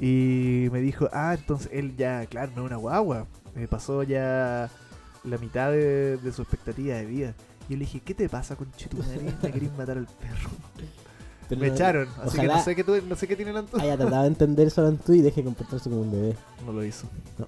Y 0.00 0.68
me 0.72 0.80
dijo, 0.80 1.08
ah, 1.12 1.34
entonces 1.38 1.70
él 1.72 1.96
ya, 1.96 2.26
claro, 2.26 2.52
no 2.54 2.62
es 2.62 2.66
una 2.66 2.76
guagua. 2.76 3.26
Me 3.54 3.66
pasó 3.66 4.02
ya 4.02 4.70
la 5.24 5.38
mitad 5.38 5.70
de, 5.72 6.18
su 6.34 6.42
expectativa 6.42 6.96
de 6.96 7.06
vida. 7.06 7.34
Y 7.68 7.72
yo 7.72 7.78
le 7.78 7.84
dije, 7.84 8.00
¿qué 8.00 8.14
te 8.14 8.28
pasa 8.28 8.56
con 8.56 8.70
Chitumari? 8.72 9.34
Me 9.42 9.50
querés 9.50 9.76
matar 9.76 9.96
al 9.98 10.06
perro. 10.06 10.50
me 11.56 11.68
echaron, 11.68 12.08
así 12.22 12.40
que 12.40 12.46
no 12.46 12.62
sé, 12.62 12.74
qué 12.74 12.84
no 13.08 13.16
sé 13.16 13.28
qué 13.28 13.36
tiene 13.36 13.52
el 13.52 13.58
Antú. 13.58 13.78
Haya 13.78 13.96
tratado 13.96 14.22
de 14.22 14.28
entender 14.28 14.66
eso 14.66 14.84
Antú 14.84 15.14
y 15.14 15.22
deje 15.22 15.42
comportarse 15.42 15.88
como 15.88 16.02
un 16.02 16.12
bebé. 16.12 16.36
No 16.64 16.72
lo 16.72 16.84
hizo. 16.84 17.06
No. 17.38 17.46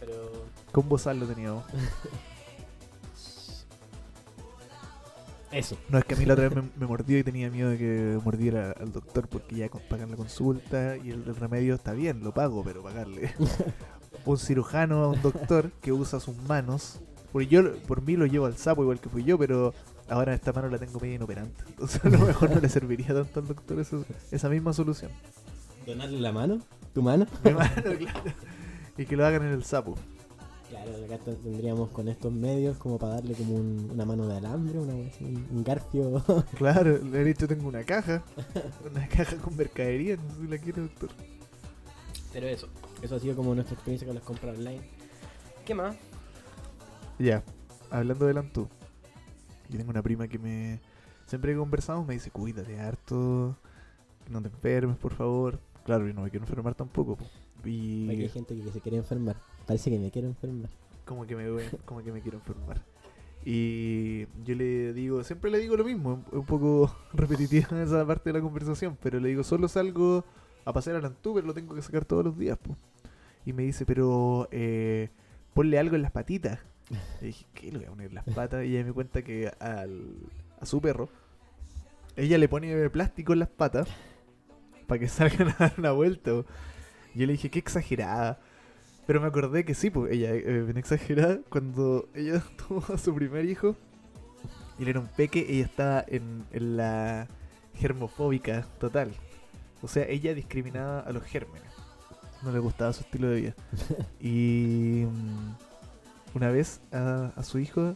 Pero... 0.00 0.46
Con 0.70 0.88
bozal 0.88 1.20
lo 1.20 1.26
teníamos. 1.26 1.64
Eso. 5.52 5.76
No, 5.90 5.98
es 5.98 6.04
que 6.04 6.14
a 6.14 6.16
mí 6.16 6.24
la 6.24 6.32
otra 6.32 6.48
vez 6.48 6.64
me, 6.76 6.86
mordió 6.86 7.18
y 7.18 7.22
tenía 7.22 7.50
miedo 7.50 7.70
de 7.70 7.78
que 7.78 8.18
mordiera 8.24 8.72
al 8.72 8.90
doctor 8.90 9.28
porque 9.28 9.56
ya 9.56 9.68
pagan 9.68 10.10
la 10.10 10.16
consulta 10.16 10.96
y 10.96 11.10
el, 11.10 11.24
remedio 11.36 11.74
está 11.74 11.92
bien, 11.92 12.24
lo 12.24 12.32
pago, 12.32 12.64
pero 12.64 12.82
pagarle. 12.82 13.34
un 14.24 14.38
cirujano 14.38 15.04
a 15.04 15.08
un 15.08 15.20
doctor 15.20 15.70
que 15.82 15.92
usa 15.92 16.20
sus 16.20 16.36
manos. 16.48 17.00
Porque 17.32 17.48
yo, 17.48 17.76
por 17.82 18.02
mí 18.02 18.16
lo 18.16 18.26
llevo 18.26 18.46
al 18.46 18.56
sapo 18.56 18.82
igual 18.82 19.00
que 19.00 19.08
fui 19.08 19.24
yo, 19.24 19.38
pero 19.38 19.74
ahora 20.08 20.34
esta 20.34 20.52
mano 20.52 20.68
la 20.68 20.78
tengo 20.78 20.98
medio 21.00 21.16
inoperante. 21.16 21.64
Entonces 21.68 22.02
a 22.04 22.08
lo 22.08 22.18
mejor 22.18 22.50
no 22.50 22.60
le 22.60 22.68
serviría 22.68 23.08
tanto 23.08 23.40
al 23.40 23.48
doctor 23.48 23.84
esa 24.30 24.48
misma 24.48 24.72
solución. 24.72 25.10
¿Donarle 25.86 26.20
la 26.20 26.32
mano? 26.32 26.58
¿Tu 26.94 27.02
mano? 27.02 27.26
Mi 27.44 27.52
mano, 27.52 27.74
claro. 27.98 28.22
Y 28.96 29.04
que 29.06 29.16
lo 29.16 29.26
hagan 29.26 29.42
en 29.42 29.52
el 29.52 29.64
sapo. 29.64 29.96
Claro, 30.72 31.04
acá 31.04 31.18
tendríamos 31.18 31.90
con 31.90 32.08
estos 32.08 32.32
medios 32.32 32.78
como 32.78 32.98
para 32.98 33.16
darle 33.16 33.34
como 33.34 33.56
una 33.56 34.06
mano 34.06 34.26
de 34.26 34.38
alambre, 34.38 34.78
una, 34.78 34.94
un, 34.94 35.62
garfio. 35.62 36.24
Claro, 36.56 36.96
le 36.96 37.20
he 37.20 37.24
dicho 37.24 37.46
tengo 37.46 37.68
una 37.68 37.84
caja, 37.84 38.24
una 38.90 39.06
caja 39.06 39.36
con 39.36 39.54
mercadería, 39.54 40.16
no 40.16 40.30
sé 40.30 40.40
si 40.40 40.48
la 40.48 40.56
quiere, 40.56 40.80
doctor. 40.80 41.10
Pero 42.32 42.46
eso, 42.46 42.68
eso 43.02 43.16
ha 43.16 43.20
sido 43.20 43.36
como 43.36 43.54
nuestra 43.54 43.74
experiencia 43.74 44.06
con 44.06 44.14
las 44.14 44.24
compras 44.24 44.56
online. 44.56 44.80
¿Qué 45.66 45.74
más? 45.74 45.94
Ya, 47.18 47.42
hablando 47.90 48.24
de 48.24 48.32
Lantú, 48.32 48.66
yo 49.68 49.76
tengo 49.76 49.90
una 49.90 50.02
prima 50.02 50.26
que 50.26 50.38
me... 50.38 50.80
Siempre 51.26 51.52
que 51.52 51.58
conversamos 51.58 52.06
me 52.06 52.14
dice, 52.14 52.30
cuídate 52.30 52.80
harto, 52.80 53.58
no 54.30 54.40
te 54.40 54.48
enfermes, 54.48 54.96
por 54.96 55.12
favor. 55.12 55.60
Claro, 55.84 56.06
yo 56.06 56.14
no 56.14 56.22
me 56.22 56.30
quiero 56.30 56.46
enfermar 56.46 56.74
tampoco. 56.74 57.18
Y... 57.62 58.08
hay 58.08 58.28
gente 58.30 58.56
que 58.56 58.72
se 58.72 58.80
quiere 58.80 58.96
enfermar. 58.96 59.36
Parece 59.66 59.90
que 59.90 59.98
me 59.98 60.10
quiero 60.10 60.28
enfermar. 60.28 60.70
Como 61.04 61.26
que 61.26 61.36
me, 61.36 61.44
como 61.84 62.02
que 62.02 62.12
me 62.12 62.20
quiero 62.20 62.38
enfermar. 62.38 62.82
Y 63.44 64.26
yo 64.44 64.54
le 64.54 64.92
digo, 64.92 65.24
siempre 65.24 65.50
le 65.50 65.58
digo 65.58 65.76
lo 65.76 65.84
mismo, 65.84 66.24
un 66.30 66.44
poco 66.44 66.94
repetitiva 67.12 67.82
esa 67.82 68.06
parte 68.06 68.30
de 68.30 68.38
la 68.38 68.40
conversación, 68.40 68.96
pero 69.02 69.18
le 69.18 69.30
digo, 69.30 69.42
solo 69.42 69.66
salgo 69.66 70.24
a 70.64 70.72
pasear 70.72 70.96
al 70.96 71.04
Antú, 71.04 71.34
pero 71.34 71.46
lo 71.46 71.54
tengo 71.54 71.74
que 71.74 71.82
sacar 71.82 72.04
todos 72.04 72.24
los 72.24 72.38
días. 72.38 72.58
Y 73.44 73.52
me 73.52 73.64
dice, 73.64 73.84
pero 73.84 74.48
eh, 74.52 75.08
ponle 75.54 75.78
algo 75.78 75.96
en 75.96 76.02
las 76.02 76.12
patitas. 76.12 76.60
Le 77.20 77.28
dije, 77.28 77.46
¿qué 77.54 77.72
le 77.72 77.78
voy 77.78 77.86
a 77.86 77.90
poner 77.90 78.08
en 78.08 78.14
las 78.14 78.24
patas? 78.24 78.64
Y 78.64 78.76
ella 78.76 78.84
me 78.84 78.92
cuenta 78.92 79.22
que 79.22 79.50
al, 79.58 80.14
a 80.60 80.66
su 80.66 80.80
perro, 80.80 81.08
ella 82.16 82.38
le 82.38 82.48
pone 82.48 82.90
plástico 82.90 83.32
en 83.32 83.40
las 83.40 83.48
patas 83.48 83.88
para 84.86 85.00
que 85.00 85.08
salgan 85.08 85.48
a 85.48 85.56
dar 85.58 85.74
una 85.78 85.90
vuelta. 85.90 86.30
Yo 86.30 86.46
le 87.26 87.32
dije, 87.32 87.50
qué 87.50 87.58
exagerada. 87.58 88.40
Pero 89.06 89.20
me 89.20 89.26
acordé 89.26 89.64
que 89.64 89.74
sí, 89.74 89.90
pues 89.90 90.12
ella, 90.12 90.32
eh, 90.32 90.62
bien 90.62 90.76
exagerada, 90.76 91.40
cuando 91.48 92.08
ella 92.14 92.42
tuvo 92.68 92.84
a 92.92 92.98
su 92.98 93.14
primer 93.14 93.44
hijo, 93.44 93.76
y 94.78 94.82
él 94.82 94.88
era 94.88 95.00
un 95.00 95.08
peque, 95.08 95.46
ella 95.48 95.64
estaba 95.64 96.04
en, 96.06 96.44
la 96.52 97.26
germofóbica 97.74 98.66
total. 98.78 99.12
O 99.82 99.88
sea, 99.88 100.04
ella 100.04 100.34
discriminaba 100.34 101.00
a 101.00 101.12
los 101.12 101.24
gérmenes. 101.24 101.72
No 102.42 102.52
le 102.52 102.58
gustaba 102.58 102.92
su 102.92 103.02
estilo 103.02 103.28
de 103.28 103.40
vida. 103.40 103.54
Y 104.20 105.04
mm, 105.06 106.36
una 106.36 106.50
vez 106.50 106.80
a, 106.92 107.42
su 107.42 107.58
hijo 107.58 107.94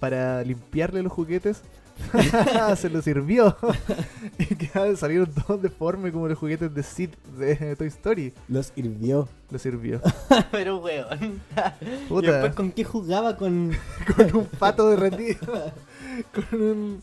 para 0.00 0.42
limpiarle 0.42 1.02
los 1.02 1.12
juguetes, 1.12 1.62
se 2.76 2.90
lo 2.90 3.02
sirvió. 3.02 3.56
y 4.38 4.96
salieron 4.96 5.32
todos 5.32 5.62
deformes 5.62 6.12
como 6.12 6.28
los 6.28 6.38
juguetes 6.38 6.74
de 6.74 6.82
Sid 6.82 7.10
de 7.38 7.76
Toy 7.76 7.88
Story. 7.88 8.32
Los 8.48 8.72
hirvió. 8.76 9.28
Los 9.50 9.62
sirvió. 9.62 10.00
Pero 10.52 10.78
weón. 10.78 11.40
¿Y 12.10 12.26
después 12.26 12.54
con 12.54 12.72
qué 12.72 12.84
jugaba? 12.84 13.36
Con, 13.36 13.72
con 14.16 14.36
un 14.36 14.46
pato 14.46 14.90
derretido. 14.90 15.72
con 16.34 16.62
un. 16.62 17.02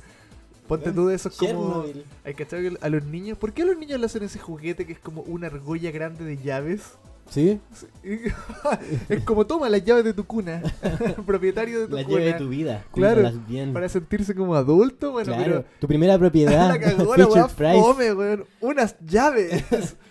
Ponte 0.67 0.91
tú 0.91 1.07
de 1.07 1.15
esos 1.15 1.36
como. 1.36 1.86
Hay 2.24 2.33
que 2.33 2.77
a 2.81 2.89
los 2.89 3.03
niños. 3.03 3.38
¿Por 3.38 3.53
qué 3.53 3.63
a 3.63 3.65
los 3.65 3.77
niños 3.77 4.00
le 4.00 4.05
hacen 4.05 4.24
ese 4.24 4.39
juguete 4.39 4.86
que 4.86 4.93
es 4.93 5.00
como 5.00 5.21
una 5.21 5.48
argolla 5.48 5.91
grande 5.91 6.24
de 6.24 6.38
llaves? 6.38 6.98
¿Sí? 7.31 7.61
es 9.09 9.23
como 9.23 9.47
toma 9.47 9.69
las 9.69 9.85
llaves 9.85 10.03
de 10.03 10.13
tu 10.13 10.25
cuna, 10.25 10.61
propietario 11.25 11.79
de 11.79 11.88
tu 11.88 11.95
la 11.95 12.03
cuna. 12.03 12.17
llave 12.17 12.33
de 12.33 12.38
tu 12.38 12.50
vida. 12.50 12.83
Claro, 12.93 13.31
para 13.71 13.88
sentirse 13.88 14.35
como 14.35 14.53
adulto, 14.55 15.13
bueno, 15.13 15.33
claro, 15.33 15.63
tu 15.79 15.88
primera 15.88 16.19
propiedad. 16.19 16.67
la 16.73 16.79
cagó 16.79 17.15
la 17.15 17.47
fome, 17.47 18.43
Unas 18.59 18.97
llaves. 19.00 19.63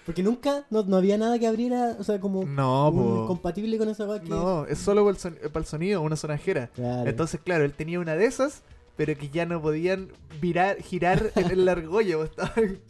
Porque 0.06 0.22
nunca, 0.22 0.64
no, 0.70 0.82
no, 0.82 0.96
había 0.96 1.18
nada 1.18 1.38
que 1.38 1.46
abriera, 1.46 1.94
o 1.98 2.04
sea, 2.04 2.18
como 2.20 2.46
no, 2.46 3.26
compatible 3.26 3.76
con 3.76 3.90
esa 3.90 4.06
weá 4.06 4.22
No, 4.26 4.64
es 4.64 4.78
solo 4.78 5.04
para 5.04 5.60
el, 5.60 5.66
sonido, 5.66 6.00
una 6.00 6.16
sonajera. 6.16 6.70
Entonces, 7.04 7.38
claro, 7.44 7.64
él 7.64 7.74
tenía 7.74 8.00
una 8.00 8.16
de 8.16 8.24
esas 8.24 8.62
pero 8.96 9.16
que 9.16 9.30
ya 9.30 9.46
no 9.46 9.62
podían 9.62 10.08
virar, 10.42 10.76
girar 10.82 11.32
en 11.34 11.50
el 11.50 11.66
argollo. 11.70 12.28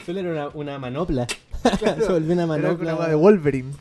Solo 0.05 0.19
era 0.19 0.29
una, 0.29 0.47
una 0.49 0.77
manopla. 0.77 1.25
Se 1.63 2.11
volvió 2.11 2.33
una 2.33 2.45
manopla. 2.45 2.93
Era 2.93 3.07
de 3.07 3.15
Wolverine. 3.15 3.71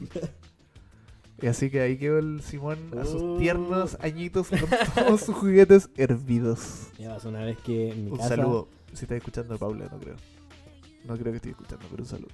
Y 1.42 1.46
así 1.46 1.70
que 1.70 1.80
ahí 1.80 1.96
quedó 1.96 2.18
el 2.18 2.42
Simón 2.42 2.78
a 2.98 3.04
sus 3.04 3.22
uh. 3.22 3.38
tiernos 3.38 3.96
añitos 4.00 4.48
con 4.48 4.60
todos 4.94 5.20
sus 5.22 5.34
juguetes 5.34 5.88
hervidos. 5.96 6.88
Ya 6.98 7.10
vas 7.10 7.24
una 7.24 7.44
vez 7.44 7.58
que 7.58 7.90
en 7.90 8.04
mi 8.04 8.10
un 8.10 8.18
saludo. 8.18 8.68
Si 8.92 9.04
estás 9.04 9.18
escuchando, 9.18 9.56
Paula, 9.56 9.88
no 9.90 9.98
creo. 9.98 10.16
No 11.04 11.16
creo 11.16 11.32
que 11.32 11.36
estés 11.36 11.52
escuchando, 11.52 11.86
pero 11.90 12.02
un 12.02 12.08
saludo. 12.08 12.28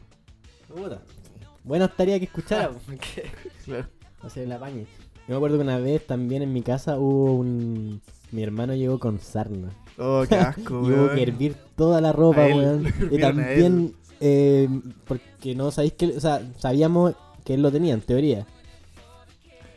Bueno, 1.62 1.84
estaría 1.84 2.18
que 2.18 2.26
escuchara. 2.26 2.70
claro. 3.64 3.86
Hacer 4.22 4.48
la 4.48 4.58
paña. 4.58 4.84
Yo 5.28 5.34
me 5.34 5.36
acuerdo 5.36 5.56
que 5.56 5.62
una 5.62 5.78
vez 5.78 6.06
también 6.06 6.42
en 6.42 6.52
mi 6.52 6.62
casa 6.62 6.98
hubo 6.98 7.34
un. 7.34 8.00
Mi 8.32 8.42
hermano 8.42 8.74
llegó 8.74 8.98
con 8.98 9.20
sarna. 9.20 9.70
Oh, 9.98 10.24
qué 10.28 10.34
asco, 10.36 10.88
y 10.88 10.92
hubo 10.92 11.14
que 11.14 11.22
hervir 11.22 11.56
toda 11.76 12.00
la 12.00 12.12
ropa, 12.12 12.46
weón. 12.46 12.92
Y 13.10 13.18
también, 13.18 13.94
eh, 14.20 14.68
porque 15.06 15.54
no 15.54 15.70
sabéis 15.70 15.94
que. 15.94 16.06
O 16.06 16.20
sea, 16.20 16.42
sabíamos 16.58 17.14
que 17.44 17.54
él 17.54 17.62
lo 17.62 17.70
tenía, 17.70 17.94
en 17.94 18.00
teoría. 18.00 18.46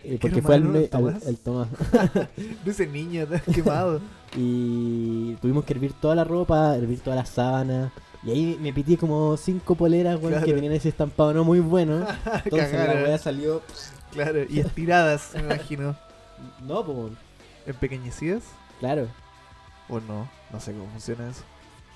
Eh, 0.04 0.18
porque 0.20 0.42
fue 0.42 0.56
al, 0.56 0.76
el 0.76 0.90
Tomás. 0.90 1.24
de 2.66 2.72
ese 2.72 2.88
niño 2.88 3.28
quemado. 3.54 4.00
y 4.36 5.36
tuvimos 5.36 5.66
que 5.66 5.74
hervir 5.74 5.94
toda 5.94 6.16
la 6.16 6.24
ropa, 6.24 6.76
hervir 6.76 7.00
toda 7.00 7.16
la 7.18 7.26
sábana. 7.26 7.92
Y 8.24 8.32
ahí 8.32 8.58
me 8.62 8.74
pití 8.74 8.98
como 8.98 9.38
cinco 9.38 9.76
poleras, 9.76 10.20
weón, 10.22 10.44
que 10.44 10.54
tenían 10.54 10.74
ese 10.74 10.90
estampado 10.90 11.34
no 11.34 11.44
muy 11.44 11.60
bueno. 11.60 12.06
Entonces 12.46 12.74
la 12.74 12.94
weá 13.04 13.18
salió. 13.18 13.62
Claro, 14.12 14.40
y 14.50 14.60
estiradas, 14.60 15.32
me 15.36 15.42
imagino. 15.42 15.96
No, 16.66 16.86
pues. 16.86 17.14
¿Empequeñecidas? 17.66 18.44
Claro. 18.80 19.08
¿O 19.88 20.00
no? 20.00 20.30
No 20.52 20.60
sé 20.60 20.74
cómo 20.74 20.88
funciona 20.92 21.30
eso. 21.30 21.44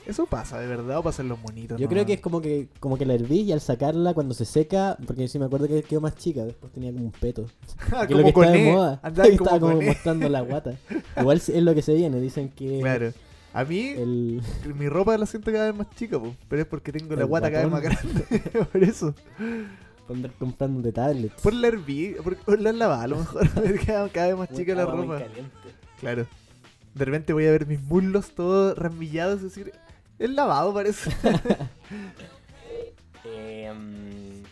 ¿Eso 0.06 0.26
pasa 0.26 0.60
de 0.60 0.68
verdad 0.68 0.98
o 0.98 1.04
pasan 1.04 1.30
los 1.30 1.40
monitos? 1.40 1.80
Yo 1.80 1.88
creo 1.88 2.06
que 2.06 2.14
es 2.14 2.20
como 2.20 2.42
que 2.42 2.68
como 2.80 2.98
que 2.98 3.06
la 3.06 3.14
herví 3.14 3.42
y 3.42 3.52
al 3.52 3.62
sacarla 3.62 4.14
cuando 4.14 4.34
se 4.34 4.46
seca, 4.46 4.98
porque 5.08 5.28
sí 5.28 5.40
me 5.40 5.46
acuerdo 5.46 5.68
que 5.68 5.82
quedó 5.84 6.02
más 6.02 6.16
chica, 6.16 6.44
después 6.44 6.74
tenía 6.74 6.92
como 6.92 7.06
un 7.06 7.12
peto. 7.12 7.46
Ah, 7.92 8.08
que 8.08 8.16
lo 8.16 8.24
que 8.24 8.30
estaba 8.30 8.52
de 8.52 8.72
moda. 8.72 9.02
estaba 9.24 9.60
como 9.60 9.82
mostrando 9.82 10.28
la 10.30 10.42
guata. 10.42 10.78
Igual 11.18 11.38
es 11.38 11.50
lo 11.50 11.76
que 11.76 11.82
se 11.82 11.94
viene, 11.94 12.20
dicen 12.20 12.50
que 12.50 12.80
Claro. 12.80 13.14
A 13.54 13.64
mí, 13.66 13.94
mi 14.76 14.90
ropa 14.90 15.16
la 15.16 15.28
siento 15.28 15.52
cada 15.52 15.66
vez 15.68 15.76
más 15.76 15.88
chica, 15.96 16.20
pero 16.50 16.64
es 16.64 16.68
porque 16.68 16.92
tengo 16.92 17.16
la 17.16 17.26
guata 17.26 17.52
cada 17.52 17.64
vez 17.64 17.72
más 17.72 17.84
grande. 17.84 18.66
por 18.72 18.84
eso. 18.84 19.14
Por 20.08 20.16
andar 20.16 20.32
comprando 20.40 20.82
de 20.82 20.92
tablets. 20.92 21.40
Por 21.40 21.54
la 21.54 21.68
herví, 21.68 22.16
por, 22.24 22.60
la 22.60 22.74
lavada, 22.74 23.04
a 23.04 23.08
lo 23.08 23.18
mejor. 23.18 23.48
cada 24.12 24.28
vez 24.28 24.38
más 24.38 24.50
chica 24.54 24.74
la 24.74 24.86
ropa. 24.86 25.22
Claro. 26.00 26.26
De 26.96 27.06
repente 27.06 27.34
voy 27.34 27.46
a 27.46 27.52
ver 27.52 27.68
mis 27.68 27.82
muslos 27.82 28.32
todos 28.32 28.76
ramillados 28.76 29.42
y 29.42 29.44
decir, 29.46 29.74
el 30.26 30.36
lavado 30.36 30.74
parece. 30.74 31.12
Em, 33.26 34.44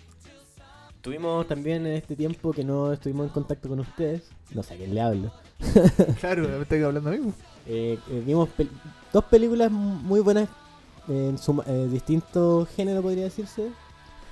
tuvimos 1.02 1.46
también 1.46 1.86
en 1.86 1.94
este 1.94 2.16
tiempo 2.16 2.54
que 2.54 2.64
no 2.64 2.94
estuvimos 2.94 3.28
en 3.28 3.34
contacto 3.34 3.68
con 3.68 3.80
ustedes. 3.82 4.30
No 4.54 4.64
sé 4.64 4.74
a 4.74 4.78
quién 4.78 4.96
le 4.96 5.02
hablo. 5.02 5.32
claro, 6.20 6.48
me 6.48 6.62
estoy 6.62 6.82
hablando 6.82 7.10
a 7.10 7.14
mí. 7.14 7.34
Eh, 7.68 8.00
eh, 8.10 8.24
vimos 8.26 8.50
dos 9.12 9.24
películas 9.26 9.72
muy 9.72 10.22
buenas 10.22 10.50
en 11.08 11.38
su 11.38 11.62
eh, 11.68 11.88
distinto 11.92 12.68
género, 12.76 13.02
podría 13.02 13.26
decirse. 13.26 13.72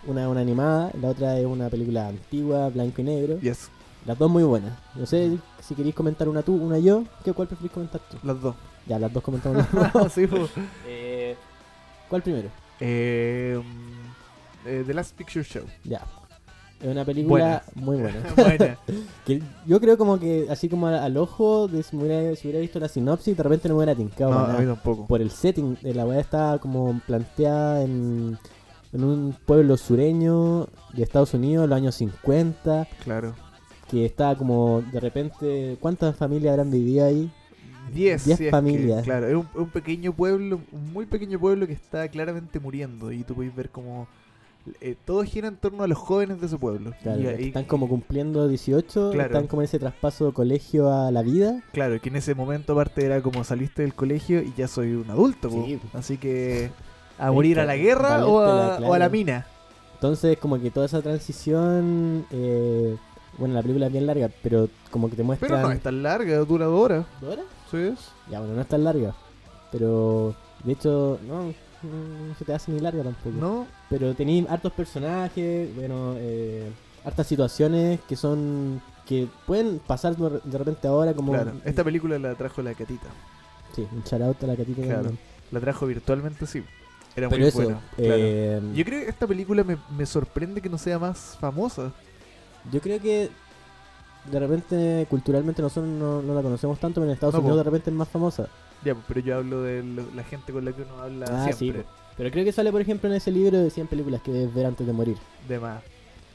Una 0.08 0.24
es 0.24 0.28
una 0.28 0.42
animada, 0.42 0.92
la 1.02 1.10
otra 1.10 1.38
es 1.38 1.46
una 1.46 1.70
película 1.70 2.08
antigua, 2.08 2.70
blanco 2.70 3.02
y 3.02 3.04
negro. 3.04 3.40
Yes. 3.40 3.70
Las 4.06 4.18
dos 4.18 4.32
muy 4.32 4.44
buenas. 4.44 4.78
No 4.96 5.06
sé 5.06 5.38
si 5.62 5.76
queréis 5.76 5.94
comentar 5.94 6.30
una 6.30 6.42
tú, 6.42 6.56
una 6.56 6.80
yo. 6.80 7.04
¿Qué 7.24 7.34
cuál 7.34 7.48
preferís 7.48 7.72
comentar 7.72 8.02
tú? 8.10 8.18
Las 8.24 8.42
dos. 8.42 8.56
Ya, 8.88 8.98
las 8.98 9.12
dos 9.12 9.22
comentamos. 9.22 9.66
sí, 10.12 10.28
eh, 10.88 11.09
¿Cuál 12.10 12.24
primero? 12.24 12.50
Eh, 12.80 13.62
mm, 13.62 14.68
eh, 14.68 14.84
The 14.86 14.94
Last 14.94 15.16
Picture 15.16 15.44
Show. 15.44 15.64
Ya. 15.84 16.02
Es 16.82 16.88
una 16.88 17.04
película 17.04 17.64
muy 17.76 17.98
buena. 17.98 18.20
buena. 18.36 18.78
que 19.26 19.42
yo 19.68 19.80
creo 19.82 19.98
como 19.98 20.20
que, 20.20 20.48
así 20.50 20.70
como 20.70 20.88
al, 20.88 21.18
ojo, 21.18 21.68
de 21.68 21.84
si, 21.84 21.96
hubiera, 21.96 22.32
visto 22.60 22.80
la 22.80 22.88
sinopsis, 22.88 23.36
de 23.36 23.44
repente 23.44 23.68
no 23.68 23.76
me 23.76 23.84
hubiera 23.84 23.96
tincado. 23.96 24.32
No, 24.32 24.40
a 24.40 24.60
mí 24.60 24.66
tampoco. 24.66 25.06
Por 25.06 25.22
el 25.22 25.30
setting, 25.30 25.78
de 25.82 25.94
la 25.94 26.06
weá 26.06 26.20
está 26.20 26.58
como 26.60 27.00
planteada 27.06 27.84
en, 27.84 28.38
en 28.94 29.04
un 29.04 29.36
pueblo 29.46 29.76
sureño 29.78 30.68
de 30.94 31.04
Estados 31.04 31.34
Unidos, 31.34 31.68
los 31.68 31.76
años 31.76 31.96
50. 31.96 32.88
Claro. 33.04 33.36
Que 33.90 34.06
está 34.06 34.36
como, 34.36 34.82
de 34.94 35.00
repente, 35.00 35.78
¿cuántas 35.82 36.16
familias 36.16 36.52
habrán 36.52 36.72
vivido 36.72 37.06
ahí? 37.06 37.30
10 37.94 38.50
familias. 38.50 39.04
claro, 39.04 39.28
es 39.28 39.46
un, 39.56 39.70
pequeño 39.70 40.14
pueblo, 40.14 40.62
un 40.72 40.94
muy 40.94 41.06
pequeño 41.06 41.40
pueblo 41.40 41.68
que 41.68 41.74
está 41.74 42.08
claramente 42.08 42.60
muriendo 42.60 43.12
y 43.12 43.24
tú 43.24 43.36
puedes 43.36 43.56
ver 43.56 43.70
como 43.70 44.08
eh, 44.82 44.96
todo 45.06 45.24
gira 45.24 45.48
en 45.48 45.56
torno 45.56 45.84
a 45.84 45.88
los 45.88 45.98
jóvenes 45.98 46.40
de 46.40 46.48
ese 46.48 46.58
pueblo. 46.58 46.94
están 47.04 47.66
como 47.66 47.88
cumpliendo 47.88 48.48
18, 48.48 49.14
están 49.14 49.48
como 49.48 49.62
en 49.62 49.66
ese 49.66 49.80
traspaso 49.80 50.34
colegio 50.34 50.92
a 50.94 51.12
la 51.12 51.22
vida. 51.22 51.64
Claro, 51.72 52.00
que 52.00 52.10
en 52.10 52.18
ese 52.18 52.36
momento 52.36 52.74
aparte 52.74 53.06
era 53.06 53.22
como 53.22 53.44
saliste 53.44 53.82
del 53.82 53.94
colegio 53.94 54.42
y 54.42 54.54
ya 54.56 54.68
soy 54.68 54.94
un 54.94 55.10
adulto, 55.10 55.50
así 55.94 56.18
que 56.18 56.72
a 57.18 57.32
morir 57.32 57.60
a 57.60 57.66
la 57.66 57.76
guerra 57.76 58.26
o 58.26 58.40
a, 58.40 59.00
la 59.00 59.10
mina. 59.10 59.48
Entonces 59.96 60.38
como 60.38 60.60
que 60.60 60.72
toda 60.72 60.86
esa 60.86 61.02
transición... 61.02 62.26
Eh, 62.32 62.96
bueno, 63.40 63.56
la 63.56 63.62
película 63.62 63.88
es 63.88 63.92
bien 63.92 64.06
larga, 64.06 64.30
pero 64.44 64.70
como 64.92 65.10
que 65.10 65.16
te 65.16 65.24
muestra. 65.24 65.48
Pero 65.48 65.62
no 65.62 65.72
es 65.72 65.82
tan 65.82 66.04
larga, 66.04 66.38
dura 66.40 66.66
dos 66.66 66.80
horas. 66.80 67.06
¿Dos 67.22 67.34
horas? 67.34 67.46
Sí. 67.72 67.94
Ya, 68.30 68.40
bueno, 68.40 68.56
no 68.56 68.62
es 68.62 68.68
tan 68.68 68.84
larga. 68.84 69.16
Pero, 69.72 70.36
de 70.64 70.72
hecho, 70.74 71.20
no, 71.28 71.46
no 71.48 72.36
se 72.38 72.46
te 72.46 72.54
hace 72.54 72.72
ni 72.72 72.80
larga 72.80 73.04
tampoco. 73.04 73.36
No. 73.40 73.68
Pero 73.90 74.14
tenéis 74.14 74.48
hartos 74.50 74.74
personajes, 74.74 75.74
bueno, 75.76 76.14
eh, 76.18 76.70
hartas 77.06 77.28
situaciones 77.28 78.00
que 78.08 78.16
son. 78.16 78.82
que 79.06 79.28
pueden 79.48 79.80
pasar 79.80 80.16
de 80.16 80.58
repente 80.58 80.88
ahora 80.88 81.14
como. 81.14 81.34
Claro, 81.34 81.54
esta 81.66 81.84
película 81.84 82.18
la 82.20 82.36
trajo 82.36 82.62
la 82.62 82.74
catita. 82.74 83.08
Sí, 83.76 83.88
un 83.92 84.04
charauta 84.04 84.46
a 84.46 84.50
la 84.50 84.56
catita 84.56 84.82
claro. 84.82 85.12
La 85.52 85.60
trajo 85.60 85.86
virtualmente, 85.88 86.46
sí. 86.48 86.64
Era 87.16 87.28
muy 87.30 87.50
buena. 87.52 87.80
Eh, 87.98 88.62
Yo 88.76 88.86
creo 88.86 89.04
que 89.04 89.10
esta 89.10 89.26
película 89.28 89.64
me, 89.64 89.78
me 89.98 90.06
sorprende 90.06 90.62
que 90.62 90.70
no 90.70 90.78
sea 90.78 90.98
más 91.00 91.38
famosa. 91.40 91.92
Yo 92.72 92.82
creo 92.82 93.00
que 93.00 93.30
de 94.30 94.40
repente 94.40 95.08
culturalmente 95.10 95.62
nosotros 95.62 95.90
no, 95.90 96.22
la 96.22 96.42
conocemos 96.42 96.80
tanto, 96.80 97.02
pero 97.02 97.10
en 97.10 97.14
Estados 97.14 97.36
Unidos 97.36 97.58
de 97.58 97.64
repente 97.64 97.90
es 97.90 97.96
más 97.96 98.10
famosa. 98.10 98.48
Ya, 98.84 98.96
pero 99.08 99.20
yo 99.20 99.38
hablo 99.38 99.64
de 99.64 99.84
la 100.16 100.24
gente 100.24 100.54
con 100.54 100.64
la 100.64 100.72
que 100.72 100.84
uno 100.84 101.02
habla 101.02 101.26
ah, 101.30 101.52
siempre. 101.52 101.84
Sí, 101.84 101.88
pero 102.16 102.32
creo 102.32 102.46
que 102.46 102.52
sale, 102.52 102.72
por 102.72 102.82
ejemplo, 102.82 103.10
en 103.10 103.16
ese 103.16 103.32
libro 103.32 103.58
de 103.58 103.70
100 103.70 103.88
películas 103.88 104.22
que 104.22 104.32
debes 104.32 104.54
ver 104.54 104.66
antes 104.66 104.86
de 104.86 104.94
morir. 104.94 105.18
De 105.48 105.60
más. 105.60 105.82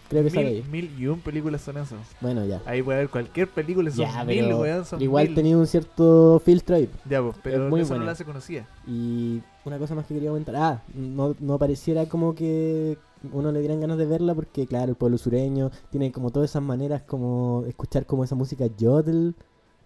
Creo 0.09 0.23
que 0.23 0.31
mil, 0.31 0.35
sale 0.35 0.49
ahí. 0.49 0.65
Mil 0.71 0.99
y 0.99 1.07
un 1.07 1.21
películas 1.21 1.63
son 1.63 1.79
eso. 1.79 1.97
Bueno, 2.21 2.45
ya. 2.45 2.61
Ahí 2.67 2.83
puede 2.83 2.99
haber 2.99 3.11
cualquier 3.11 3.49
película, 3.49 3.91
son 3.91 4.27
mil, 4.27 4.53
weón, 4.53 4.85
son 4.85 5.01
Igual 5.01 5.35
tenía 5.35 5.57
un 5.57 5.67
cierto 5.67 6.41
filtro 6.45 6.77
ahí. 6.77 6.89
Ya, 7.09 7.23
pues, 7.23 7.37
pero 7.43 7.69
muy 7.71 7.81
eso 7.81 7.97
no 7.97 8.05
la 8.05 8.15
se 8.15 8.25
conocía. 8.25 8.67
Y 8.87 9.41
una 9.65 9.79
cosa 9.79 9.95
más 9.95 10.07
que 10.07 10.15
quería 10.15 10.29
comentar. 10.31 10.57
Ah, 10.57 10.83
no, 10.95 11.35
no 11.41 11.59
pareciera 11.59 12.07
como 12.07 12.35
que 12.35 12.99
uno 13.33 13.53
le 13.53 13.61
dieran 13.61 13.81
ganas 13.81 13.99
de 13.99 14.07
verla 14.07 14.35
porque, 14.35 14.67
claro, 14.67 14.91
el 14.91 14.97
pueblo 14.97 15.19
sureño 15.19 15.71
tiene 15.91 16.13
como 16.13 16.31
todas 16.31 16.51
esas 16.51 16.63
maneras 16.63 17.03
como 17.03 17.65
escuchar 17.67 18.07
como 18.07 18.25
esa 18.25 18.35
música 18.35 18.67
yodel. 18.77 19.35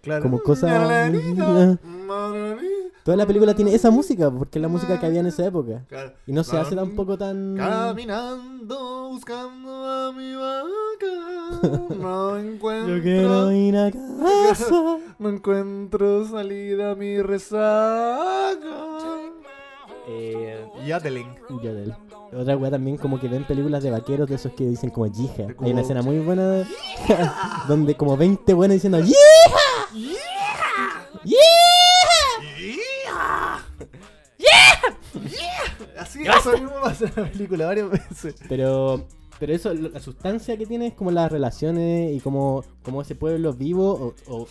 Claro. 0.02 0.22
Como 0.22 0.40
cosas... 0.40 1.10
toda 3.04 3.16
la 3.16 3.26
película 3.26 3.54
tiene 3.54 3.74
esa 3.74 3.90
música, 3.90 4.30
porque 4.30 4.58
es 4.58 4.62
la 4.62 4.68
música 4.68 4.98
que 5.00 5.06
había 5.06 5.20
en 5.20 5.26
esa 5.26 5.46
época. 5.46 5.84
Y 6.26 6.32
no 6.32 6.44
se 6.44 6.56
hace 6.56 6.76
tampoco 6.76 7.18
tan. 7.18 7.56
Caminando, 7.56 9.08
buscando 9.10 9.84
a 9.84 10.12
mi 10.12 10.34
vaca. 10.34 11.96
No 11.98 12.38
encuentro. 12.38 12.96
Yo 12.96 13.02
quiero 13.02 13.52
ir 13.52 13.76
a 13.76 13.90
casa. 13.90 14.98
No 15.18 15.30
encuentro 15.30 16.24
salida 16.26 16.92
a 16.92 16.94
mi 16.94 17.20
rezaga. 17.20 18.56
Eh, 20.06 20.64
Yodeling. 20.86 21.26
Otra 22.32 22.56
weá 22.56 22.70
también 22.70 22.96
como 22.96 23.18
que 23.18 23.28
ven 23.28 23.44
películas 23.44 23.82
de 23.82 23.90
vaqueros 23.90 24.28
de 24.28 24.36
esos 24.36 24.52
que 24.52 24.64
dicen 24.64 24.90
como 24.90 25.06
yija. 25.06 25.46
Hay 25.60 25.72
una 25.72 25.80
escena 25.80 26.02
muy 26.02 26.18
buena 26.18 26.68
donde 27.68 27.94
como 27.94 28.16
20 28.16 28.52
buenos 28.54 28.74
diciendo 28.74 29.00
¡Yija! 29.00 29.16
¡Yija! 29.94 30.18
¡Yija! 31.24 31.78
Así 35.98 36.22
eso 36.26 36.52
mismo 36.52 36.72
pasa 36.82 37.06
en 37.06 37.12
la 37.16 37.30
película 37.30 37.66
varias 37.66 37.90
veces. 37.90 38.34
Pero 38.48 39.06
pero 39.38 39.54
eso, 39.54 39.72
la 39.72 40.00
sustancia 40.00 40.56
que 40.56 40.66
tiene 40.66 40.88
es 40.88 40.94
como 40.94 41.10
las 41.10 41.30
relaciones 41.30 42.12
y 42.12 42.20
como, 42.20 42.64
como 42.82 43.02
ese 43.02 43.14
pueblo 43.14 43.52
vivo 43.52 44.14
o, 44.26 44.34
o 44.40 44.48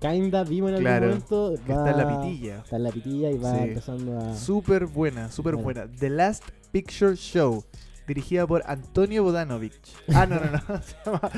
kinda 0.00 0.44
vivo 0.44 0.68
en 0.68 0.74
algún 0.74 1.08
momento. 1.08 1.54
está 1.54 1.90
en 1.90 1.96
la 1.96 2.20
pitilla. 2.20 2.58
Está 2.58 2.76
en 2.76 2.82
la 2.82 2.90
pitilla 2.90 3.30
y 3.30 3.38
va 3.38 3.58
empezando 3.58 4.18
a. 4.18 4.36
Súper 4.36 4.86
buena, 4.86 5.30
súper 5.30 5.56
buena. 5.56 5.86
The 5.98 6.10
Last 6.10 6.44
Picture 6.72 7.14
Show. 7.14 7.64
Dirigida 8.06 8.46
por 8.46 8.62
Antonio 8.66 9.22
Bodanovich. 9.22 9.94
Ah, 10.12 10.26
no, 10.26 10.36
no, 10.36 10.50
no. 10.50 10.82
se 10.82 10.96
llama 11.04 11.30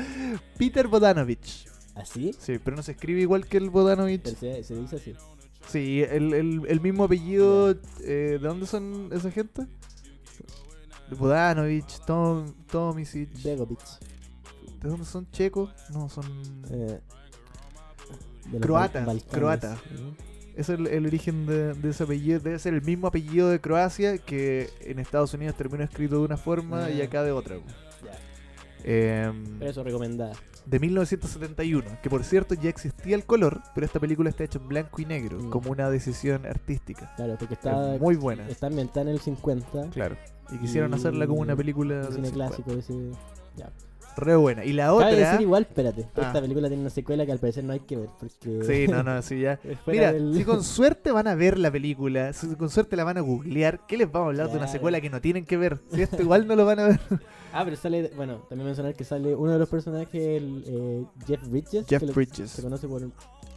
Peter 0.57 0.87
Bodanovich. 0.87 1.67
¿Así? 1.93 2.33
Sí, 2.39 2.59
pero 2.63 2.75
no 2.75 2.83
se 2.83 2.93
escribe 2.93 3.21
igual 3.21 3.45
que 3.45 3.57
el 3.57 3.69
Bodanovich. 3.69 4.35
Se, 4.35 4.63
se, 4.63 4.75
dice 4.75 4.95
así. 4.95 5.13
Sí, 5.67 6.01
el, 6.01 6.33
el, 6.33 6.61
el 6.67 6.81
mismo 6.81 7.03
apellido. 7.03 7.71
Eh, 8.01 8.39
¿De 8.41 8.47
dónde 8.47 8.65
son 8.65 9.09
esa 9.13 9.29
gente? 9.29 9.67
Bodanovich, 11.11 11.99
Tom, 12.05 12.51
Tomisic. 12.71 13.29
Begovic. 13.43 13.79
¿De 14.81 14.89
dónde 14.89 15.05
son? 15.05 15.29
¿Checos? 15.31 15.71
No, 15.91 16.09
son. 16.09 16.25
Eh, 16.71 16.99
croata. 18.59 19.05
croata. 19.29 19.77
Es 20.55 20.69
el, 20.69 21.05
origen 21.05 21.45
de, 21.45 21.89
ese 21.89 22.03
apellido. 22.03 22.39
Debe 22.39 22.59
ser 22.59 22.73
el 22.73 22.81
mismo 22.81 23.07
apellido 23.07 23.49
de 23.49 23.59
Croacia 23.59 24.17
que 24.17 24.69
en 24.81 24.99
Estados 24.99 25.33
Unidos 25.33 25.55
terminó 25.55 25.83
escrito 25.83 26.15
de 26.15 26.25
una 26.25 26.37
forma 26.37 26.89
y 26.89 27.01
acá 27.01 27.23
de 27.23 27.31
otra. 27.31 27.57
Eh, 28.83 29.31
eso 29.61 29.83
recomendada. 29.83 30.33
De 30.65 30.79
1971, 30.79 31.99
que 32.01 32.09
por 32.09 32.23
cierto 32.23 32.55
ya 32.55 32.69
existía 32.69 33.15
el 33.15 33.25
color, 33.25 33.61
pero 33.75 33.85
esta 33.85 33.99
película 33.99 34.29
está 34.29 34.43
hecha 34.43 34.57
en 34.57 34.67
blanco 34.67 34.99
y 34.99 35.05
negro, 35.05 35.39
mm. 35.39 35.49
como 35.49 35.71
una 35.71 35.89
decisión 35.91 36.45
artística. 36.45 37.13
Claro, 37.15 37.35
porque 37.37 37.53
está 37.53 37.97
muy 37.99 38.15
buena. 38.15 38.47
Está 38.47 38.67
ambientada 38.67 39.01
en 39.01 39.09
el 39.09 39.19
50. 39.19 39.89
Claro. 39.91 40.17
Y 40.51 40.57
quisieron 40.57 40.93
hacerla 40.93 41.27
como 41.27 41.41
una 41.41 41.55
película. 41.55 42.11
Cine 42.11 42.31
clásico, 42.31 42.71
ese. 42.71 43.11
Ya. 43.55 43.71
Re 44.17 44.35
buena. 44.35 44.63
Y 44.63 44.73
la 44.73 44.93
otra. 44.93 45.11
decir 45.11 45.41
igual, 45.41 45.63
espérate. 45.63 46.01
Esta 46.01 46.29
ah. 46.29 46.41
película 46.41 46.67
tiene 46.67 46.81
una 46.81 46.89
secuela 46.89 47.25
que 47.25 47.31
al 47.31 47.39
parecer 47.39 47.63
no 47.63 47.73
hay 47.73 47.81
que 47.81 47.97
ver. 47.97 48.09
Porque... 48.19 48.63
Sí, 48.63 48.87
no, 48.91 49.03
no, 49.03 49.21
sí, 49.21 49.41
ya. 49.41 49.59
Mira, 49.85 50.13
si 50.33 50.43
con 50.43 50.63
suerte 50.75 51.11
van 51.11 51.27
a 51.27 51.35
ver 51.35 51.57
la 51.57 51.71
película, 51.71 52.33
si 52.33 52.55
con 52.55 52.69
suerte 52.69 52.95
la 52.95 53.03
van 53.03 53.17
a 53.17 53.21
googlear, 53.21 53.81
¿qué 53.87 53.97
les 53.97 54.11
vamos 54.11 54.27
a 54.27 54.29
hablar 54.29 54.49
de 54.49 54.57
una 54.57 54.67
secuela 54.67 55.01
que 55.01 55.09
no 55.09 55.21
tienen 55.21 55.45
que 55.45 55.57
ver? 55.57 55.79
Si 55.91 56.01
esto 56.01 56.21
igual 56.21 56.47
no 56.47 56.55
lo 56.55 56.65
van 56.65 56.79
a 56.79 56.87
ver. 56.87 56.99
Ah, 57.57 57.63
pero 57.63 57.77
sale. 57.77 58.11
Bueno, 58.17 58.39
también 58.49 58.65
mencionar 58.65 58.95
que 58.95 59.05
sale 59.05 59.33
uno 59.33 59.53
de 59.53 59.59
los 59.59 59.69
personajes, 59.69 60.13
el, 60.13 60.61
eh, 60.67 61.05
Jeff 61.25 61.47
Bridges. 61.47 61.87
Jeff 61.87 62.03
Bridges. 62.13 62.49
se 62.51 62.61
conoce 62.61 62.85
por. 62.85 63.01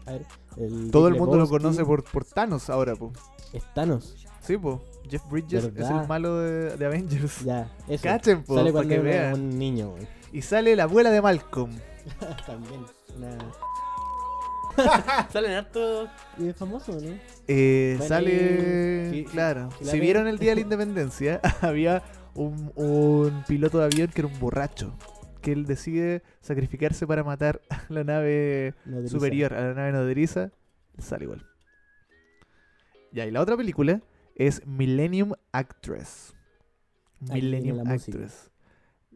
A 0.08 0.12
ver, 0.12 0.26
el 0.56 0.90
Todo 0.90 1.08
el 1.08 1.14
mundo 1.16 1.36
lo 1.36 1.48
conoce 1.48 1.84
por, 1.84 2.02
por 2.02 2.24
Thanos 2.24 2.70
ahora, 2.70 2.96
po. 2.96 3.12
¿Es 3.52 3.62
Thanos? 3.74 4.26
Sí, 4.40 4.56
po. 4.56 4.82
Jeff 5.08 5.22
Bridges 5.30 5.64
es 5.64 5.90
el 5.90 6.08
malo 6.08 6.38
de, 6.38 6.76
de 6.76 6.86
Avengers. 6.86 7.44
Ya, 7.44 7.70
eso. 7.86 8.02
Cachen, 8.02 8.42
po, 8.42 8.56
Sale 8.56 8.72
cuando 8.72 8.94
que 8.94 9.32
un 9.34 9.58
niño, 9.58 9.90
güey. 9.90 10.08
Y 10.32 10.42
sale 10.42 10.74
la 10.76 10.84
abuela 10.84 11.10
de 11.10 11.20
Malcolm. 11.20 11.72
También. 12.46 12.86
Salen 15.32 15.52
hartos 15.52 16.08
y 16.38 16.48
es 16.48 16.56
famoso, 16.56 16.92
¿no? 16.92 17.14
Eh, 17.46 17.98
sale. 18.06 19.24
claro. 19.30 19.70
si 19.82 20.00
vieron 20.00 20.28
el 20.28 20.38
día 20.38 20.50
de 20.50 20.56
la 20.56 20.60
independencia, 20.62 21.40
había 21.60 22.02
un, 22.34 22.72
un, 22.76 23.44
piloto 23.46 23.78
de 23.78 23.84
avión 23.84 24.08
que 24.08 24.20
era 24.20 24.28
un 24.28 24.38
borracho. 24.38 24.94
Que 25.48 25.52
él 25.54 25.64
decide 25.64 26.22
sacrificarse 26.42 27.06
para 27.06 27.24
matar 27.24 27.62
a 27.70 27.82
la 27.88 28.04
nave 28.04 28.74
superior, 29.06 29.54
a 29.54 29.68
la 29.68 29.72
nave 29.72 29.92
nodriza. 29.92 30.52
Sale 30.98 31.24
igual. 31.24 31.46
Ya, 33.12 33.24
y 33.24 33.30
la 33.30 33.40
otra 33.40 33.56
película 33.56 34.02
es 34.34 34.66
Millennium 34.66 35.32
Actress. 35.52 36.34
Millennium 37.20 37.88
Actress. 37.88 38.50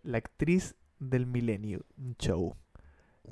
La 0.03 0.17
actriz 0.17 0.75
del 0.99 1.27
Milenio 1.27 1.85
Show. 2.19 2.57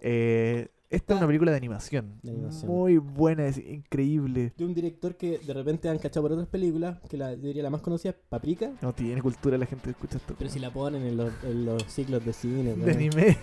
Eh, 0.03 0.69
esta 0.91 1.15
es 1.15 1.19
una 1.19 1.29
película 1.29 1.53
de 1.53 1.57
animación, 1.57 2.21
Muy 2.67 2.99
buena, 2.99 3.47
es 3.47 3.59
increíble. 3.59 4.53
De 4.57 4.65
un 4.65 4.75
director 4.75 5.17
que 5.17 5.39
de 5.39 5.55
repente 5.55 5.89
han 5.89 5.99
cachado 5.99 6.23
por 6.23 6.33
otras 6.33 6.49
películas, 6.49 6.99
que 7.09 7.17
la 7.17 7.37
diría 7.37 7.63
la 7.63 7.71
más 7.71 7.81
conocida, 7.81 8.13
Paprika. 8.29 8.73
No 8.83 8.93
tiene 8.93 9.23
cultura 9.23 9.57
la 9.57 9.67
gente 9.67 9.85
que 9.85 9.91
escucha 9.91 10.17
esto. 10.17 10.35
Pero 10.37 10.51
si 10.51 10.59
la 10.59 10.73
ponen 10.73 11.05
en 11.05 11.17
los, 11.17 11.33
en 11.45 11.65
los 11.65 11.85
ciclos 11.85 12.25
de 12.25 12.33
cine. 12.33 12.75
De 12.75 12.91
anime. 12.91 13.39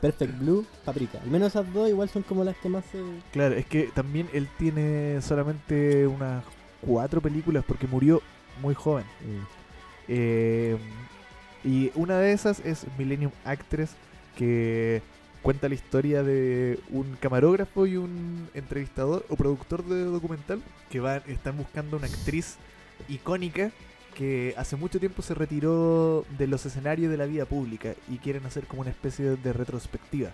Perfect 0.00 0.38
Blue, 0.38 0.66
Paprika. 0.84 1.18
Al 1.22 1.30
menos 1.30 1.48
esas 1.48 1.72
dos 1.72 1.88
igual 1.88 2.10
son 2.10 2.24
como 2.24 2.44
las 2.44 2.56
que 2.58 2.68
más 2.68 2.84
se... 2.84 3.02
Claro, 3.32 3.54
es 3.54 3.64
que 3.64 3.84
también 3.94 4.28
él 4.34 4.46
tiene 4.58 5.22
solamente 5.22 6.06
unas 6.06 6.44
cuatro 6.82 7.22
películas 7.22 7.64
porque 7.66 7.86
murió 7.86 8.20
muy 8.60 8.74
joven. 8.74 9.04
Mm. 9.04 9.46
Eh, 10.08 10.76
y 11.64 11.90
una 11.94 12.18
de 12.18 12.32
esas 12.32 12.60
es 12.60 12.86
Millennium 12.98 13.32
Actress, 13.44 13.94
que 14.36 15.00
cuenta 15.42 15.68
la 15.68 15.74
historia 15.74 16.22
de 16.22 16.78
un 16.90 17.16
camarógrafo 17.20 17.86
y 17.86 17.96
un 17.96 18.48
entrevistador 18.54 19.26
o 19.28 19.36
productor 19.36 19.84
de 19.84 20.04
documental 20.04 20.62
que 20.88 21.00
van, 21.00 21.22
están 21.26 21.56
buscando 21.56 21.96
una 21.96 22.06
actriz 22.06 22.56
icónica 23.08 23.72
que 24.14 24.54
hace 24.56 24.76
mucho 24.76 25.00
tiempo 25.00 25.22
se 25.22 25.34
retiró 25.34 26.24
de 26.38 26.46
los 26.46 26.64
escenarios 26.66 27.10
de 27.10 27.16
la 27.16 27.26
vida 27.26 27.44
pública 27.44 27.94
y 28.08 28.18
quieren 28.18 28.46
hacer 28.46 28.66
como 28.66 28.82
una 28.82 28.90
especie 28.90 29.36
de 29.36 29.52
retrospectiva. 29.52 30.30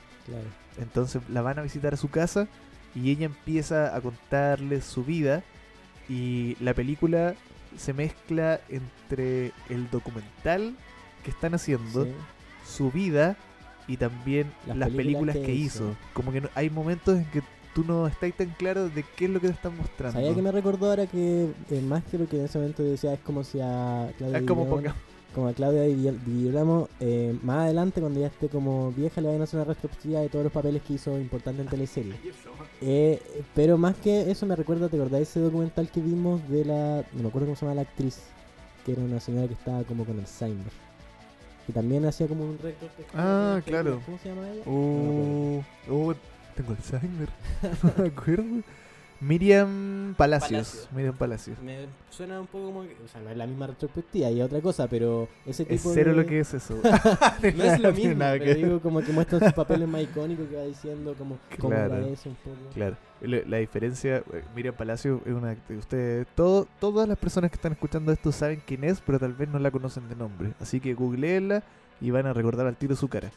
Entonces 0.79 1.23
la 1.29 1.43
van 1.43 1.59
a 1.59 1.63
visitar 1.63 1.95
a 1.95 1.97
su 1.97 2.11
casa 2.11 2.49
y 2.95 3.11
ella 3.11 3.27
empieza 3.27 3.97
a 3.97 4.01
contarles 4.01 4.85
su 4.85 5.05
vida 5.05 5.43
y 6.09 6.57
la 6.61 6.75
película 6.75 7.35
se 7.77 7.93
mezcla 7.93 8.61
entre 8.69 9.53
el 9.69 9.89
documental 9.91 10.77
que 11.25 11.31
están 11.31 11.55
haciendo, 11.55 12.07
su 12.67 12.91
vida 12.91 13.37
y 13.89 13.97
también 13.97 14.53
las, 14.67 14.91
películas, 14.91 15.35
que, 15.37 15.55
hizo. 15.55 15.97
Como 16.13 16.31
que 16.31 16.43
hay 16.55 16.71
momentos 16.71 17.17
en 17.17 17.25
que 17.27 17.43
tú 17.75 17.85
no 17.85 18.07
estás 18.07 18.33
tan 18.35 18.51
claro 18.51 18.89
de 18.89 19.05
qué 19.17 19.25
es 19.25 19.31
lo 19.31 19.41
que 19.41 19.49
te 19.49 19.55
están 19.55 19.77
mostrando. 19.77 20.19
¿Sabía 20.19 20.35
que 20.35 20.43
me 20.43 20.53
recordó 20.53 20.91
ahora 20.91 21.07
que 21.07 21.49
eh, 21.71 21.81
más 21.81 22.05
que 22.05 22.19
lo 22.19 22.29
que 22.29 22.39
en 22.39 22.45
ese 22.45 22.59
momento 22.59 22.83
decía 22.83 23.15
es 23.15 23.21
como 23.21 23.43
si 23.43 23.61
a 23.61 24.13
Claudia 24.19 24.39
es 24.39 24.45
como, 24.45 24.83
como 25.35 25.49
a 25.49 25.53
Claudia 25.53 25.83
Di 25.83 26.53
eh, 27.01 27.39
más 27.43 27.59
adelante 27.65 28.01
cuando 28.01 28.21
ya 28.21 28.27
esté 28.27 28.49
como 28.49 28.93
vieja 28.93 29.21
le 29.21 29.29
vayan 29.29 29.41
a 29.41 29.45
hacer 29.45 29.61
una 29.61 29.73
retrospectiva 29.73 30.21
de 30.21 30.29
todos 30.29 30.45
los 30.45 30.53
papeles 30.53 30.83
que 30.83 30.95
hizo 30.95 31.19
importante 31.19 31.63
en 31.63 31.69
teleserie. 31.69 32.15
Eh, 32.81 33.21
pero 33.57 33.77
más 33.77 33.97
que 33.97 34.31
eso 34.31 34.47
me 34.47 34.55
recuerda, 34.55 34.89
¿te 34.89 34.95
acordás 34.95 35.23
ese 35.23 35.41
documental 35.41 35.91
que 35.91 36.01
vimos 36.01 36.49
de 36.49 36.65
la, 36.65 37.05
no 37.13 37.23
me 37.23 37.29
acuerdo 37.29 37.47
cómo 37.47 37.57
se 37.57 37.67
llama 37.67 37.75
la 37.75 37.81
actriz, 37.81 38.21
que 38.87 38.93
era 38.93 39.03
una 39.03 39.19
señora 39.19 39.49
que 39.49 39.55
estaba 39.55 39.83
como 39.83 40.05
con 40.05 40.17
Alzheimer? 40.17 40.88
Que 41.69 41.75
también 41.75 42.07
hacía 42.07 42.27
como 42.27 42.45
un 42.45 42.59
récord. 42.59 42.89
Ah, 43.15 43.61
claro. 43.67 44.01
¿Cómo 44.07 44.17
se 44.17 44.31
llama 44.31 44.49
ella? 44.49 44.63
Oh, 44.65 45.63
oh 45.91 46.15
tengo 46.57 46.73
Alzheimer. 46.73 47.29
no 47.83 47.93
me 48.03 48.09
acuerdo. 48.09 48.63
Miriam 49.21 50.15
Palacios. 50.17 50.89
Miriam 50.95 51.17
Palacios. 51.17 51.59
Me 51.61 51.87
suena 52.11 52.41
un 52.41 52.47
poco 52.47 52.67
como 52.67 52.83
que, 52.83 52.97
o 53.05 53.09
sea, 53.09 53.21
no 53.21 53.31
es 53.31 53.37
la 53.37 53.47
misma 53.47 53.67
retrospectiva 53.67 54.31
y 54.31 54.41
otra 54.41 54.61
cosa, 54.61 54.87
pero 54.89 55.29
ese 55.45 55.65
tipo 55.65 55.91
es 55.91 55.95
cero 55.95 56.13
lo 56.13 56.25
que 56.25 56.41
es 56.41 56.55
eso. 56.55 56.81
no 56.83 57.65
es 57.65 57.81
lo 57.81 57.93
mismo, 57.93 58.19
pero 58.19 58.55
digo 58.55 58.81
como 58.81 59.01
que 59.01 59.13
muestra 59.13 59.41
sus 59.41 59.53
papeles 59.53 59.89
más 59.89 60.03
icónicos 60.03 60.49
que 60.49 60.57
va 60.57 60.63
diciendo 60.63 61.15
como 61.19 61.39
agradece 61.51 62.29
un 62.29 62.37
poco. 62.37 62.57
Claro. 62.75 62.97
La, 63.21 63.57
diferencia, 63.57 64.19
eh, 64.19 64.45
Miriam 64.55 64.77
Palacios 64.77 65.21
es 65.27 65.33
una 65.33 65.57
ustedes, 65.77 66.27
todo, 66.37 66.69
todas 66.79 67.09
las 67.09 67.19
personas 67.19 67.51
que 67.51 67.57
están 67.57 67.73
escuchando 67.73 68.13
esto 68.13 68.31
saben 68.31 68.63
quién 68.65 68.85
es, 68.85 69.01
pero 69.01 69.19
tal 69.19 69.33
vez 69.33 69.49
no 69.49 69.59
la 69.59 69.73
conocen 69.73 70.09
de 70.09 70.15
nombre. 70.15 70.53
Así 70.61 70.79
que 70.79 70.95
googleenla 70.95 71.65
y 72.01 72.13
van 72.13 72.27
a 72.27 72.33
recordar 72.33 72.69
al 72.69 72.77
tiro 72.77 72.95
su 72.95 73.09
cara 73.09 73.33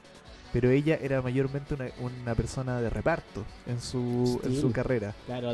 pero 0.54 0.70
ella 0.70 0.98
era 1.02 1.22
mayormente 1.22 1.74
una, 1.74 1.90
una 2.00 2.36
persona 2.36 2.82
de 2.82 2.90
reparto 2.90 3.46
en 3.68 3.80
su, 3.80 4.42
en 4.44 4.60
su 4.60 4.72
carrera. 4.72 5.14
Claro, 5.26 5.54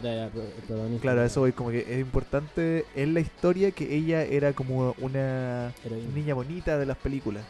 claro, 1.02 1.24
eso 1.24 1.42
voy, 1.42 1.52
como 1.52 1.72
que 1.72 1.80
es 1.80 2.00
importante 2.00 2.86
en 2.96 3.14
la 3.14 3.20
historia 3.20 3.72
que 3.72 3.96
ella 3.96 4.24
era 4.24 4.54
como 4.54 4.96
una 5.00 5.74
niña 6.16 6.34
bonita 6.34 6.78
de 6.78 6.86
las 6.86 6.98
películas. 6.98 7.44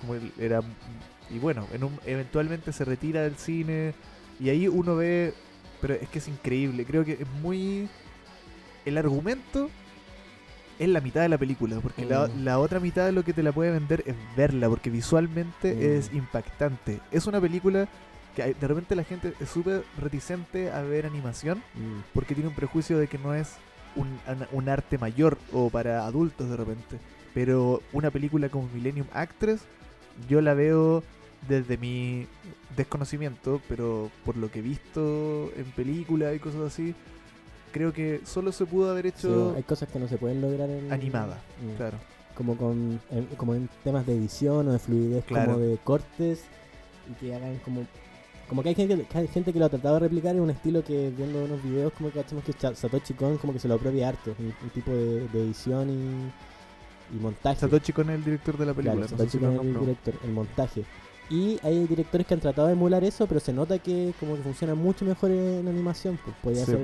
Como 0.00 0.14
era 0.38 0.62
y 1.30 1.38
bueno, 1.38 1.66
en 1.72 1.84
un, 1.84 1.98
eventualmente 2.06 2.72
se 2.72 2.84
retira 2.84 3.22
del 3.22 3.36
cine 3.36 3.94
y 4.38 4.48
ahí 4.48 4.68
uno 4.68 4.96
ve, 4.96 5.34
pero 5.80 5.94
es 5.94 6.08
que 6.08 6.18
es 6.18 6.28
increíble, 6.28 6.84
creo 6.84 7.04
que 7.04 7.12
es 7.14 7.28
muy 7.42 7.88
el 8.84 8.98
argumento 8.98 9.68
es 10.78 10.88
la 10.88 11.00
mitad 11.00 11.22
de 11.22 11.28
la 11.28 11.38
película, 11.38 11.78
porque 11.80 12.04
la, 12.04 12.26
mm. 12.26 12.44
la, 12.44 12.58
otra 12.58 12.80
mitad 12.80 13.06
de 13.06 13.12
lo 13.12 13.24
que 13.24 13.32
te 13.32 13.42
la 13.42 13.52
puede 13.52 13.70
vender 13.70 14.02
es 14.06 14.14
verla, 14.36 14.68
porque 14.68 14.90
visualmente 14.90 15.74
mm. 15.74 15.98
es 15.98 16.12
impactante. 16.12 17.00
Es 17.10 17.26
una 17.26 17.40
película 17.40 17.88
que 18.34 18.54
de 18.54 18.68
repente 18.68 18.94
la 18.94 19.04
gente 19.04 19.32
es 19.40 19.48
súper 19.48 19.84
reticente 19.98 20.70
a 20.70 20.82
ver 20.82 21.06
animación, 21.06 21.58
mm. 21.74 22.12
porque 22.12 22.34
tiene 22.34 22.48
un 22.48 22.54
prejuicio 22.54 22.98
de 22.98 23.08
que 23.08 23.18
no 23.18 23.34
es 23.34 23.54
un, 23.96 24.18
un, 24.52 24.68
arte 24.68 24.98
mayor 24.98 25.38
o 25.52 25.70
para 25.70 26.04
adultos 26.04 26.48
de 26.50 26.56
repente. 26.56 26.98
Pero 27.32 27.82
una 27.92 28.10
película 28.10 28.48
como 28.48 28.68
Millennium 28.74 29.06
Actress, 29.12 29.62
yo 30.28 30.40
la 30.40 30.54
veo 30.54 31.02
desde 31.48 31.76
mi 31.78 32.26
desconocimiento, 32.76 33.60
pero 33.68 34.10
por 34.24 34.36
lo 34.36 34.50
que 34.50 34.58
he 34.58 34.62
visto 34.62 35.50
en 35.56 35.64
películas 35.76 36.34
y 36.34 36.38
cosas 36.38 36.60
así, 36.62 36.94
creo 37.76 37.92
que 37.92 38.22
solo 38.24 38.52
se 38.52 38.64
pudo 38.64 38.90
haber 38.90 39.06
hecho. 39.06 39.52
hay 39.54 39.62
cosas 39.62 39.90
que 39.90 39.98
no 39.98 40.08
se 40.08 40.16
pueden 40.16 40.40
lograr 40.40 40.70
en. 40.70 40.90
Animada, 40.90 41.38
mm. 41.60 41.76
claro. 41.76 41.98
Como, 42.34 42.56
con, 42.56 43.00
en, 43.10 43.26
como 43.36 43.54
en 43.54 43.68
temas 43.84 44.06
de 44.06 44.14
edición 44.14 44.68
o 44.68 44.72
de 44.72 44.78
fluidez, 44.78 45.24
como 45.26 45.58
de 45.58 45.78
cortes, 45.84 46.44
y 47.10 47.14
que 47.14 47.34
hagan 47.34 47.58
como. 47.58 47.86
Como 48.48 48.62
que 48.62 48.70
hay 48.70 48.74
gente, 48.76 49.04
que 49.04 49.18
hay 49.18 49.28
gente 49.28 49.52
que 49.52 49.58
lo 49.58 49.66
ha 49.66 49.68
tratado 49.68 49.94
de 49.94 50.00
replicar 50.00 50.34
en 50.34 50.40
un 50.40 50.50
estilo 50.50 50.82
que 50.84 51.10
viendo 51.10 51.44
unos 51.44 51.62
videos 51.64 51.92
como 51.92 52.12
que 52.12 52.20
hacemos 52.20 52.44
que 52.44 52.52
Satoshi 52.52 53.14
Kon 53.14 53.38
como 53.38 53.52
que 53.52 53.58
se 53.58 53.66
lo 53.66 53.74
apropia 53.74 54.08
harto, 54.08 54.36
un, 54.38 54.70
tipo 54.70 54.92
de, 54.92 55.24
edición 55.34 55.90
y, 55.90 57.16
y, 57.16 57.18
montaje. 57.18 57.58
Satoshi 57.58 57.92
Kon 57.92 58.08
es 58.10 58.16
el 58.16 58.24
director 58.24 58.56
de 58.56 58.66
la 58.66 58.72
película. 58.72 59.08
Satoshi 59.08 59.38
Kon 59.38 59.54
es 59.54 59.60
el 59.60 59.80
director, 59.80 60.14
el 60.24 60.30
montaje. 60.30 60.84
Y 61.28 61.58
hay 61.64 61.86
directores 61.88 62.24
que 62.26 62.34
han 62.34 62.40
tratado 62.40 62.68
de 62.68 62.74
emular 62.74 63.02
eso, 63.02 63.26
pero 63.26 63.40
se 63.40 63.52
nota 63.52 63.80
que 63.80 64.14
como 64.20 64.36
que 64.36 64.42
funciona 64.42 64.76
mucho 64.76 65.04
mejor 65.04 65.32
en 65.32 65.66
animación. 65.66 66.16
Pues 66.24 66.36
podía 66.40 66.64
ser 66.64 66.78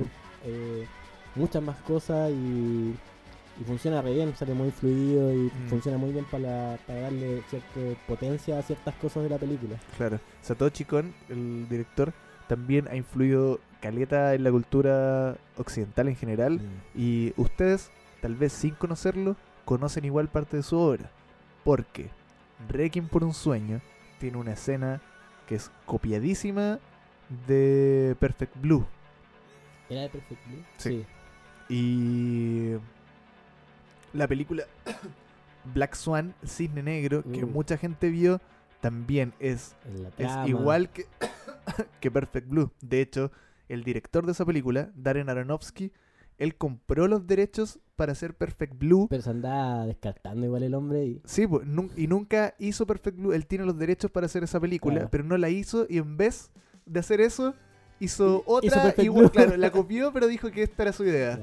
eh, 0.44 0.86
muchas 1.34 1.62
más 1.62 1.76
cosas 1.78 2.30
y, 2.30 2.94
funciona 3.66 4.02
re 4.02 4.12
bien, 4.14 4.34
sale 4.34 4.54
muy 4.54 4.70
fluido 4.70 5.32
y 5.32 5.46
mm. 5.46 5.68
funciona 5.68 5.98
muy 5.98 6.10
bien 6.10 6.24
para, 6.30 6.78
darle 6.88 7.42
cierta 7.48 7.80
potencia 8.06 8.58
a 8.58 8.62
ciertas 8.62 8.94
cosas 8.96 9.22
de 9.22 9.28
la 9.28 9.38
película. 9.38 9.76
Claro, 9.96 10.18
Satoshi 10.40 10.84
Kon, 10.84 11.14
el 11.28 11.68
director, 11.68 12.12
también 12.48 12.88
ha 12.88 12.96
influido 12.96 13.60
caleta 13.80 14.34
en 14.34 14.44
la 14.44 14.50
cultura 14.50 15.36
occidental 15.56 16.08
en 16.08 16.16
general 16.16 16.54
mm. 16.54 16.98
y 16.98 17.32
ustedes, 17.36 17.90
tal 18.20 18.34
vez 18.34 18.52
sin 18.52 18.74
conocerlo, 18.74 19.36
conocen 19.64 20.04
igual 20.04 20.28
parte 20.28 20.56
de 20.56 20.62
su 20.62 20.78
obra. 20.78 21.10
Porque 21.64 22.10
Requiem 22.68 23.08
por 23.08 23.24
un 23.24 23.34
sueño 23.34 23.80
tiene 24.18 24.38
una 24.38 24.52
escena 24.52 25.00
que 25.46 25.56
es 25.56 25.70
copiadísima 25.86 26.78
de 27.46 28.16
Perfect 28.20 28.54
Blue. 28.60 28.86
¿Era 29.92 30.02
de 30.02 30.08
Perfect 30.08 30.46
Blue? 30.46 30.64
Sí. 30.78 31.04
Y 31.68 32.72
la 34.14 34.26
película 34.26 34.64
Black 35.74 35.94
Swan, 35.94 36.34
Cisne 36.46 36.82
Negro, 36.82 37.22
que 37.22 37.44
uh. 37.44 37.46
mucha 37.46 37.76
gente 37.76 38.08
vio, 38.08 38.40
también 38.80 39.34
es, 39.38 39.76
es 40.18 40.30
igual 40.46 40.90
que, 40.90 41.06
que 42.00 42.10
Perfect 42.10 42.48
Blue. 42.48 42.72
De 42.80 43.02
hecho, 43.02 43.30
el 43.68 43.84
director 43.84 44.24
de 44.24 44.32
esa 44.32 44.46
película, 44.46 44.90
Darren 44.94 45.28
Aronofsky, 45.28 45.92
él 46.38 46.56
compró 46.56 47.06
los 47.06 47.26
derechos 47.26 47.78
para 47.94 48.12
hacer 48.12 48.34
Perfect 48.34 48.78
Blue. 48.78 49.06
Pero 49.10 49.22
se 49.22 49.30
anda 49.30 49.86
descartando 49.86 50.46
igual 50.46 50.62
el 50.62 50.74
hombre. 50.74 51.04
Y... 51.04 51.22
Sí, 51.24 51.46
y 51.96 52.06
nunca 52.06 52.54
hizo 52.58 52.86
Perfect 52.86 53.18
Blue. 53.18 53.32
Él 53.32 53.46
tiene 53.46 53.66
los 53.66 53.78
derechos 53.78 54.10
para 54.10 54.26
hacer 54.26 54.42
esa 54.42 54.58
película, 54.58 55.08
pero 55.10 55.22
no 55.22 55.36
la 55.36 55.50
hizo 55.50 55.86
y 55.88 55.98
en 55.98 56.16
vez 56.16 56.50
de 56.86 57.00
hacer 57.00 57.20
eso, 57.20 57.54
hizo 58.02 58.42
otra 58.46 58.94
y 58.98 59.08
claro, 59.30 59.56
la 59.56 59.70
copió, 59.70 60.12
pero 60.12 60.26
dijo 60.26 60.50
que 60.50 60.62
esta 60.62 60.82
era 60.82 60.92
su 60.92 61.04
idea. 61.04 61.38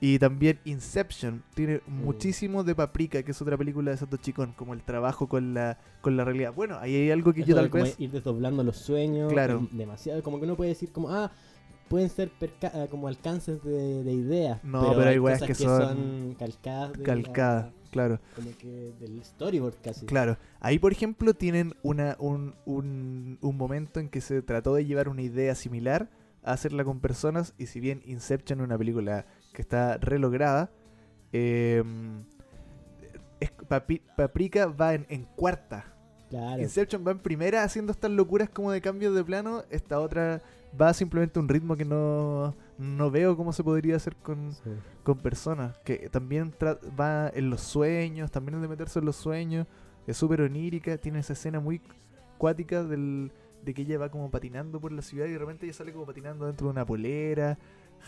Y 0.00 0.18
también 0.18 0.58
Inception 0.64 1.42
tiene 1.54 1.80
muchísimo 1.86 2.62
de 2.62 2.74
Paprika, 2.74 3.22
que 3.22 3.30
es 3.30 3.40
otra 3.40 3.56
película 3.56 3.90
de 3.90 3.96
Satoshi 3.96 4.32
Kon, 4.32 4.52
como 4.52 4.74
el 4.74 4.82
trabajo 4.82 5.28
con 5.28 5.54
la 5.54 5.78
con 6.02 6.16
la 6.16 6.24
realidad. 6.24 6.52
Bueno, 6.52 6.78
ahí 6.78 6.94
hay 6.94 7.10
algo 7.10 7.32
que 7.32 7.44
yo 7.44 7.54
tal 7.54 7.68
vez 7.68 7.98
ir 7.98 8.10
desdoblando 8.10 8.62
los 8.62 8.76
sueños, 8.76 9.32
claro. 9.32 9.66
demasiado, 9.70 10.22
como 10.22 10.38
que 10.38 10.44
uno 10.44 10.56
puede 10.56 10.70
decir 10.70 10.90
como 10.92 11.10
ah, 11.10 11.30
pueden 11.88 12.10
ser 12.10 12.30
ah, 12.64 12.86
como 12.90 13.08
alcances 13.08 13.62
de, 13.62 14.12
ideas, 14.12 14.62
no, 14.62 14.94
pero, 14.94 15.08
hay, 15.08 15.18
cosas 15.18 15.42
que, 15.42 15.54
son, 15.54 16.34
calcadas 16.38 16.92
calcadas. 17.02 17.72
Claro. 17.94 18.18
Como 18.34 18.50
que 18.58 18.92
del 18.98 19.22
storyboard 19.24 19.76
casi. 19.80 20.04
Claro. 20.04 20.36
Ahí, 20.58 20.80
por 20.80 20.90
ejemplo, 20.90 21.32
tienen 21.32 21.76
una, 21.84 22.16
un, 22.18 22.56
un, 22.64 23.38
un 23.40 23.56
momento 23.56 24.00
en 24.00 24.08
que 24.08 24.20
se 24.20 24.42
trató 24.42 24.74
de 24.74 24.84
llevar 24.84 25.08
una 25.08 25.22
idea 25.22 25.54
similar 25.54 26.10
a 26.42 26.54
hacerla 26.54 26.84
con 26.84 26.98
personas. 26.98 27.54
Y 27.56 27.66
si 27.66 27.78
bien 27.78 28.02
Inception 28.04 28.58
es 28.58 28.64
una 28.64 28.76
película 28.76 29.26
que 29.52 29.62
está 29.62 29.96
relograda, 29.98 30.72
eh, 31.32 31.84
Paprika 34.16 34.66
va 34.66 34.94
en, 34.94 35.06
en 35.08 35.24
cuarta. 35.24 35.93
Claro. 36.34 36.60
Inception 36.60 37.06
va 37.06 37.12
en 37.12 37.20
primera 37.20 37.62
haciendo 37.62 37.92
estas 37.92 38.10
locuras 38.10 38.50
como 38.50 38.72
de 38.72 38.80
cambio 38.80 39.12
de 39.12 39.22
plano. 39.22 39.62
Esta 39.70 40.00
otra 40.00 40.42
va 40.80 40.92
simplemente 40.92 41.38
a 41.38 41.42
un 41.42 41.48
ritmo 41.48 41.76
que 41.76 41.84
no, 41.84 42.56
no 42.76 43.10
veo 43.12 43.36
cómo 43.36 43.52
se 43.52 43.62
podría 43.62 43.94
hacer 43.94 44.16
con, 44.16 44.50
con 45.04 45.18
personas. 45.18 45.78
Que 45.84 46.08
también 46.08 46.52
va 46.98 47.30
en 47.32 47.50
los 47.50 47.60
sueños, 47.60 48.32
también 48.32 48.56
es 48.56 48.62
de 48.62 48.68
meterse 48.68 48.98
en 48.98 49.04
los 49.04 49.14
sueños. 49.14 49.68
Es 50.08 50.16
súper 50.16 50.40
onírica, 50.40 50.98
tiene 50.98 51.20
esa 51.20 51.34
escena 51.34 51.60
muy 51.60 51.80
cuática 52.36 52.82
del, 52.82 53.30
de 53.64 53.72
que 53.72 53.82
ella 53.82 53.96
va 53.98 54.08
como 54.08 54.28
patinando 54.28 54.80
por 54.80 54.90
la 54.90 55.02
ciudad 55.02 55.26
y 55.26 55.30
de 55.30 55.38
repente 55.38 55.66
ella 55.66 55.72
sale 55.72 55.92
como 55.92 56.04
patinando 56.04 56.46
dentro 56.46 56.66
de 56.66 56.72
una 56.72 56.84
polera. 56.84 57.58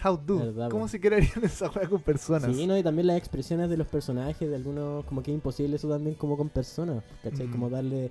How 0.05 0.17
do? 0.17 0.69
¿Cómo 0.71 0.89
se 0.89 1.01
quedarían 1.01 1.33
esa 1.43 1.69
juega 1.69 1.89
con 1.89 2.01
personas? 2.01 2.55
Sí, 2.55 2.67
no, 2.67 2.77
y 2.77 2.83
también 2.83 3.07
las 3.07 3.17
expresiones 3.17 3.71
de 3.71 3.77
los 3.77 3.87
personajes, 3.87 4.49
de 4.49 4.57
algunos, 4.57 5.05
como 5.05 5.23
que 5.23 5.31
es 5.31 5.35
imposible 5.35 5.77
eso 5.77 5.89
también 5.89 6.15
como 6.15 6.37
con 6.37 6.49
personas, 6.49 7.03
¿cachai? 7.23 7.47
Mm. 7.47 7.53
Como 7.53 7.71
darle 7.71 8.11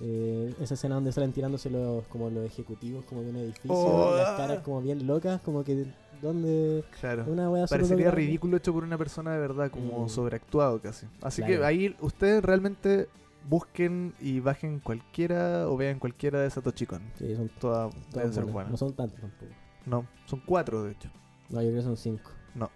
eh, 0.00 0.54
esa 0.60 0.74
escena 0.74 0.96
donde 0.96 1.12
salen 1.12 1.32
tirándose 1.32 1.70
los, 1.70 2.06
como 2.08 2.30
los 2.30 2.44
ejecutivos 2.44 3.04
como 3.04 3.22
de 3.22 3.30
un 3.30 3.36
edificio, 3.36 3.74
oh, 3.74 4.16
las 4.16 4.36
caras 4.36 4.60
como 4.60 4.80
bien 4.80 5.06
locas, 5.06 5.40
como 5.42 5.64
que 5.64 5.86
donde 6.22 6.84
claro. 7.00 7.24
una 7.28 7.66
parecería 7.66 8.10
ridículo 8.10 8.56
hecho 8.56 8.72
por 8.72 8.84
una 8.84 8.96
persona 8.96 9.32
de 9.32 9.38
verdad, 9.38 9.70
como 9.70 10.04
mm. 10.04 10.08
sobreactuado 10.08 10.80
casi. 10.80 11.06
Así 11.22 11.42
que 11.42 11.62
ahí 11.64 11.96
ustedes 12.00 12.42
realmente 12.42 13.08
busquen 13.48 14.14
y 14.20 14.40
bajen 14.40 14.80
cualquiera 14.80 15.68
o 15.68 15.76
vean 15.76 15.98
cualquiera 15.98 16.40
de 16.40 16.46
esas 16.46 16.64
Kon. 16.64 17.02
Sí, 17.18 17.36
son 17.36 17.50
todas 17.60 17.94
ser 18.32 18.44
buenas. 18.44 18.70
No 18.72 18.76
son 18.76 18.94
tantas 18.94 19.20
tampoco. 19.20 19.52
No, 19.86 20.06
son 20.24 20.40
cuatro 20.46 20.82
de 20.82 20.92
hecho. 20.92 21.10
No, 21.50 21.62
yo 21.62 21.68
creo 21.68 21.76
que 21.76 21.82
son 21.82 21.96
cinco. 21.96 22.30
No. 22.54 22.70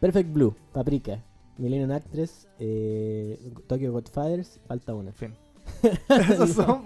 Perfect 0.00 0.32
Blue, 0.32 0.54
Paprika, 0.72 1.22
Millennium 1.58 1.90
Actress, 1.90 2.48
eh, 2.58 3.52
Tokyo 3.66 3.92
Godfathers, 3.92 4.60
falta 4.66 4.94
una. 4.94 5.12
Fin. 5.12 5.34
Esos 6.08 6.50
son. 6.50 6.84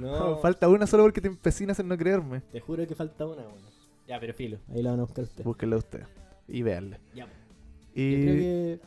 no. 0.00 0.38
Falta 0.38 0.68
una 0.68 0.86
solo 0.86 1.04
porque 1.04 1.20
te 1.20 1.28
empecinas 1.28 1.78
en 1.78 1.88
no 1.88 1.96
creerme. 1.96 2.40
Te 2.52 2.60
juro 2.60 2.86
que 2.86 2.94
falta 2.94 3.26
una. 3.26 3.42
Bueno. 3.42 3.66
Ya, 4.06 4.20
pero 4.20 4.34
filo. 4.34 4.58
Ahí 4.72 4.82
la 4.82 4.90
van 4.90 5.00
a 5.00 5.02
buscar 5.04 5.24
usted. 5.24 5.44
Búsquenla 5.44 5.76
usted. 5.76 6.02
Y 6.48 6.62
véanle. 6.62 7.00
Ya. 7.14 7.26
Y. 7.94 8.12
Yo 8.12 8.22
creo 8.22 8.36
que. 8.36 8.80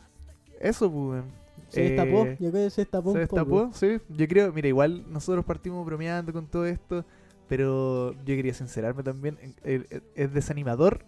Eso, 0.59 0.91
pues. 0.91 1.23
Se 1.69 1.81
destapó, 1.81 2.25
yo 2.25 2.51
creo 2.51 2.51
que 2.51 2.69
se 2.71 2.81
destapó. 2.81 3.13
Se 3.13 3.19
destapó, 3.19 3.69
sí. 3.73 3.97
Yo 4.09 4.27
creo, 4.27 4.51
mira, 4.51 4.67
igual 4.67 5.05
nosotros 5.11 5.45
partimos 5.45 5.85
bromeando 5.85 6.33
con 6.33 6.47
todo 6.47 6.65
esto, 6.65 7.05
pero 7.47 8.13
yo 8.13 8.35
quería 8.35 8.53
sincerarme 8.55 9.03
también. 9.03 9.37
Es 9.63 10.33
desanimador 10.33 11.05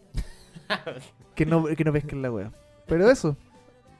que 1.36 1.45
no, 1.45 1.65
que 1.65 1.84
no 1.84 1.93
pesquen 1.93 2.21
la 2.21 2.31
wea. 2.31 2.51
Pero 2.88 3.10
eso, 3.10 3.38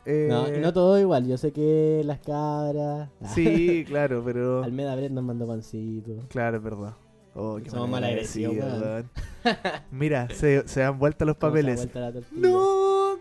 no, 0.06 0.48
y 0.48 0.60
no 0.60 0.70
eh, 0.70 0.74
todo 0.74 1.00
igual. 1.00 1.28
Yo 1.28 1.38
sé 1.38 1.52
que 1.52 2.02
las 2.06 2.20
cabras. 2.20 3.10
Sí, 3.34 3.86
claro, 3.88 4.24
pero. 4.26 4.64
Almeda 4.64 4.96
Brett 4.96 5.12
nos 5.12 5.24
mandó 5.24 5.48
pancito. 5.48 6.12
Claro, 6.30 6.58
es 6.58 6.64
verdad. 6.64 6.94
Oh, 7.34 7.60
Somos 7.70 7.90
mal 7.90 8.04
agresivos, 8.04 8.58
Mira, 9.92 10.28
se, 10.32 10.68
se 10.68 10.84
han 10.84 11.00
vuelto 11.00 11.24
los 11.24 11.38
papeles. 11.38 11.88
¡No! 12.32 13.18